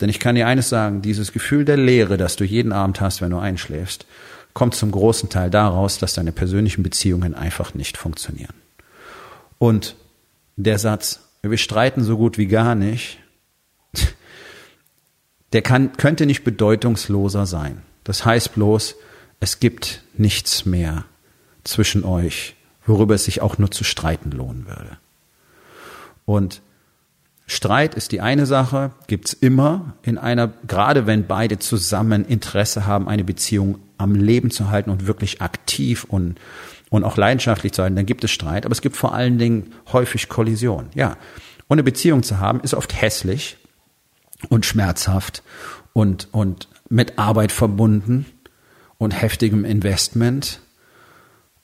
Denn 0.00 0.08
ich 0.08 0.18
kann 0.18 0.34
dir 0.34 0.48
eines 0.48 0.68
sagen, 0.68 1.00
dieses 1.00 1.30
Gefühl 1.30 1.64
der 1.64 1.76
Leere, 1.76 2.16
das 2.16 2.34
du 2.34 2.42
jeden 2.42 2.72
Abend 2.72 3.00
hast, 3.00 3.22
wenn 3.22 3.30
du 3.30 3.38
einschläfst, 3.38 4.06
kommt 4.54 4.74
zum 4.74 4.90
großen 4.90 5.28
Teil 5.28 5.50
daraus, 5.50 5.98
dass 5.98 6.14
deine 6.14 6.32
persönlichen 6.32 6.82
Beziehungen 6.82 7.36
einfach 7.36 7.74
nicht 7.74 7.96
funktionieren. 7.96 8.54
Und 9.58 9.94
der 10.56 10.80
Satz, 10.80 11.20
wir 11.50 11.58
streiten 11.58 12.02
so 12.02 12.16
gut 12.16 12.38
wie 12.38 12.46
gar 12.46 12.74
nicht, 12.74 13.18
der 15.52 15.62
kann, 15.62 15.96
könnte 15.96 16.26
nicht 16.26 16.44
bedeutungsloser 16.44 17.46
sein. 17.46 17.82
Das 18.02 18.24
heißt 18.24 18.54
bloß, 18.54 18.96
es 19.40 19.60
gibt 19.60 20.02
nichts 20.16 20.66
mehr 20.66 21.04
zwischen 21.62 22.04
euch, 22.04 22.56
worüber 22.86 23.14
es 23.14 23.24
sich 23.24 23.40
auch 23.40 23.58
nur 23.58 23.70
zu 23.70 23.84
streiten 23.84 24.30
lohnen 24.30 24.66
würde. 24.66 24.98
Und 26.26 26.60
Streit 27.46 27.94
ist 27.94 28.12
die 28.12 28.20
eine 28.20 28.46
Sache, 28.46 28.92
gibt's 29.06 29.34
immer 29.34 29.94
in 30.02 30.16
einer, 30.16 30.48
gerade 30.66 31.06
wenn 31.06 31.26
beide 31.26 31.58
zusammen 31.58 32.24
Interesse 32.24 32.86
haben, 32.86 33.06
eine 33.06 33.24
Beziehung 33.24 33.78
am 33.98 34.14
Leben 34.14 34.50
zu 34.50 34.70
halten 34.70 34.90
und 34.90 35.06
wirklich 35.06 35.42
aktiv 35.42 36.04
und 36.04 36.40
und 36.94 37.02
auch 37.02 37.16
leidenschaftlich 37.16 37.72
zu 37.72 37.82
sein, 37.82 37.96
dann 37.96 38.06
gibt 38.06 38.22
es 38.22 38.30
Streit, 38.30 38.64
aber 38.64 38.72
es 38.72 38.80
gibt 38.80 38.96
vor 38.96 39.14
allen 39.14 39.36
Dingen 39.36 39.72
häufig 39.92 40.28
Kollision. 40.28 40.90
Ja, 40.94 41.16
und 41.66 41.74
eine 41.74 41.82
Beziehung 41.82 42.22
zu 42.22 42.38
haben 42.38 42.60
ist 42.60 42.72
oft 42.72 42.94
hässlich 42.94 43.56
und 44.48 44.64
schmerzhaft 44.64 45.42
und, 45.92 46.28
und 46.30 46.68
mit 46.88 47.18
Arbeit 47.18 47.50
verbunden 47.50 48.26
und 48.96 49.10
heftigem 49.10 49.64
Investment 49.64 50.60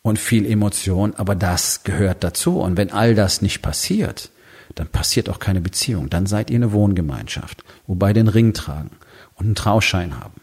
und 0.02 0.18
viel 0.18 0.50
Emotion, 0.50 1.14
aber 1.14 1.36
das 1.36 1.84
gehört 1.84 2.24
dazu. 2.24 2.58
Und 2.58 2.76
wenn 2.76 2.90
all 2.90 3.14
das 3.14 3.40
nicht 3.40 3.62
passiert, 3.62 4.30
dann 4.74 4.88
passiert 4.88 5.28
auch 5.28 5.38
keine 5.38 5.60
Beziehung. 5.60 6.10
Dann 6.10 6.26
seid 6.26 6.50
ihr 6.50 6.56
eine 6.56 6.72
Wohngemeinschaft, 6.72 7.62
wobei 7.86 8.12
den 8.12 8.26
Ring 8.26 8.52
tragen 8.52 8.90
und 9.36 9.46
einen 9.46 9.54
Trauschein 9.54 10.18
haben. 10.18 10.40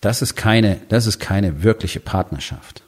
Das 0.00 0.22
ist 0.22 0.36
keine, 0.36 0.80
das 0.88 1.06
ist 1.06 1.18
keine 1.18 1.62
wirkliche 1.62 2.00
Partnerschaft. 2.00 2.85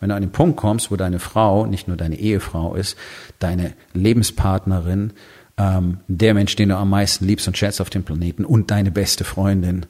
Wenn 0.00 0.10
du 0.10 0.14
an 0.14 0.22
den 0.22 0.32
Punkt 0.32 0.56
kommst, 0.56 0.90
wo 0.90 0.96
deine 0.96 1.18
Frau 1.18 1.66
nicht 1.66 1.88
nur 1.88 1.96
deine 1.96 2.18
Ehefrau 2.18 2.74
ist, 2.74 2.96
deine 3.38 3.74
Lebenspartnerin, 3.94 5.12
ähm, 5.58 5.98
der 6.06 6.34
Mensch, 6.34 6.54
den 6.54 6.68
du 6.68 6.76
am 6.76 6.90
meisten 6.90 7.26
liebst 7.26 7.48
und 7.48 7.58
schätzt 7.58 7.80
auf 7.80 7.90
dem 7.90 8.04
Planeten 8.04 8.44
und 8.44 8.70
deine 8.70 8.92
beste 8.92 9.24
Freundin, 9.24 9.86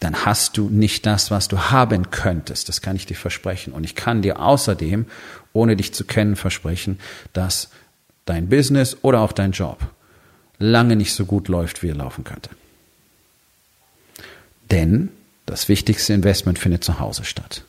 dann 0.00 0.26
hast 0.26 0.58
du 0.58 0.68
nicht 0.68 1.06
das, 1.06 1.30
was 1.30 1.48
du 1.48 1.58
haben 1.70 2.10
könntest. 2.10 2.68
Das 2.68 2.82
kann 2.82 2.96
ich 2.96 3.06
dir 3.06 3.16
versprechen. 3.16 3.72
Und 3.72 3.84
ich 3.84 3.94
kann 3.94 4.20
dir 4.20 4.40
außerdem, 4.40 5.06
ohne 5.54 5.76
dich 5.76 5.94
zu 5.94 6.04
kennen, 6.04 6.36
versprechen, 6.36 6.98
dass 7.32 7.70
dein 8.26 8.48
Business 8.48 8.98
oder 9.00 9.20
auch 9.20 9.32
dein 9.32 9.52
Job 9.52 9.78
lange 10.58 10.96
nicht 10.96 11.14
so 11.14 11.24
gut 11.24 11.48
läuft, 11.48 11.82
wie 11.82 11.88
er 11.88 11.94
laufen 11.94 12.24
könnte. 12.24 12.50
Denn 14.70 15.10
das 15.46 15.68
wichtigste 15.68 16.12
Investment 16.12 16.58
findet 16.58 16.84
zu 16.84 16.98
Hause 16.98 17.24
statt. 17.24 17.64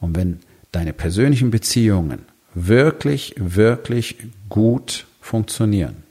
Und 0.00 0.16
wenn 0.16 0.40
deine 0.76 0.92
persönlichen 0.92 1.50
Beziehungen 1.50 2.26
wirklich, 2.52 3.34
wirklich 3.38 4.18
gut 4.50 5.06
funktionieren. 5.22 6.02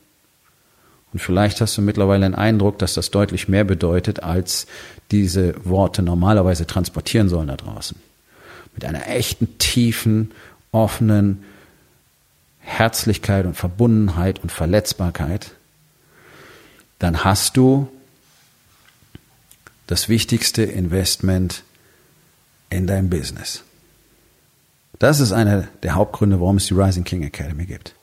Und 1.13 1.19
vielleicht 1.19 1.62
hast 1.62 1.78
du 1.78 1.84
mittlerweile 1.84 2.25
den 2.25 2.34
Eindruck, 2.34 2.80
dass 2.80 2.95
das 2.95 3.12
deutlich 3.12 3.47
mehr 3.47 3.63
bedeutet, 3.63 4.23
als 4.23 4.65
diese 5.12 5.54
Worte 5.63 6.01
normalerweise 6.01 6.65
transportieren 6.65 7.30
sollen 7.30 7.47
da 7.47 7.58
draußen. 7.58 7.95
Mit 8.73 8.86
einer 8.86 9.08
echten, 9.08 9.60
tiefen, 9.60 10.32
offenen 10.71 11.43
Herzlichkeit 12.58 13.45
und 13.45 13.54
Verbundenheit 13.54 14.39
und 14.39 14.51
Verletzbarkeit, 14.51 15.51
dann 16.97 17.23
hast 17.23 17.56
du 17.56 17.88
das 19.86 20.10
wichtigste 20.10 20.63
Investment 20.63 21.62
in 22.71 22.88
dein 22.88 23.12
Business. 23.12 23.64
Das 24.99 25.19
ist 25.19 25.31
einer 25.31 25.67
der 25.84 25.95
Hauptgründe, 25.95 26.39
warum 26.39 26.58
es 26.58 26.67
die 26.67 26.73
Rising 26.73 27.03
King 27.03 27.23
Academy 27.23 27.65
gibt. 27.65 27.95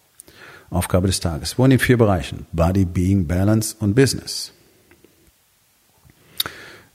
Aufgabe 0.70 1.06
des 1.06 1.20
Tages. 1.20 1.58
Wo 1.58 1.64
in 1.64 1.70
den 1.70 1.78
vier 1.78 1.98
Bereichen? 1.98 2.46
Body, 2.52 2.84
Being, 2.84 3.26
Balance 3.26 3.76
und 3.78 3.94
Business. 3.94 4.52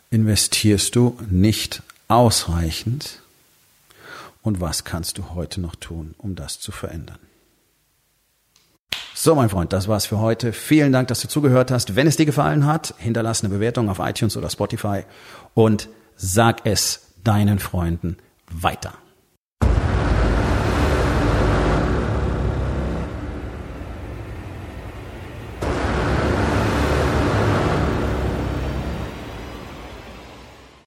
investierst 0.09 0.95
du 0.95 1.17
nicht 1.29 1.83
ausreichend? 2.07 3.21
Und 4.41 4.61
was 4.61 4.85
kannst 4.85 5.17
du 5.17 5.31
heute 5.35 5.59
noch 5.59 5.75
tun, 5.75 6.15
um 6.17 6.35
das 6.35 6.59
zu 6.59 6.71
verändern? 6.71 7.19
So, 9.13 9.35
mein 9.35 9.49
Freund, 9.49 9.73
das 9.73 9.87
war's 9.87 10.05
für 10.05 10.19
heute. 10.19 10.53
Vielen 10.53 10.93
Dank, 10.93 11.07
dass 11.07 11.21
du 11.21 11.27
zugehört 11.27 11.71
hast. 11.71 11.95
Wenn 11.95 12.07
es 12.07 12.17
dir 12.17 12.25
gefallen 12.25 12.65
hat, 12.65 12.93
hinterlass 12.97 13.43
eine 13.43 13.53
Bewertung 13.53 13.89
auf 13.89 13.99
iTunes 13.99 14.37
oder 14.37 14.49
Spotify 14.49 15.03
und 15.53 15.89
sag 16.15 16.65
es 16.65 17.13
deinen 17.23 17.59
Freunden 17.59 18.17
weiter. 18.49 18.93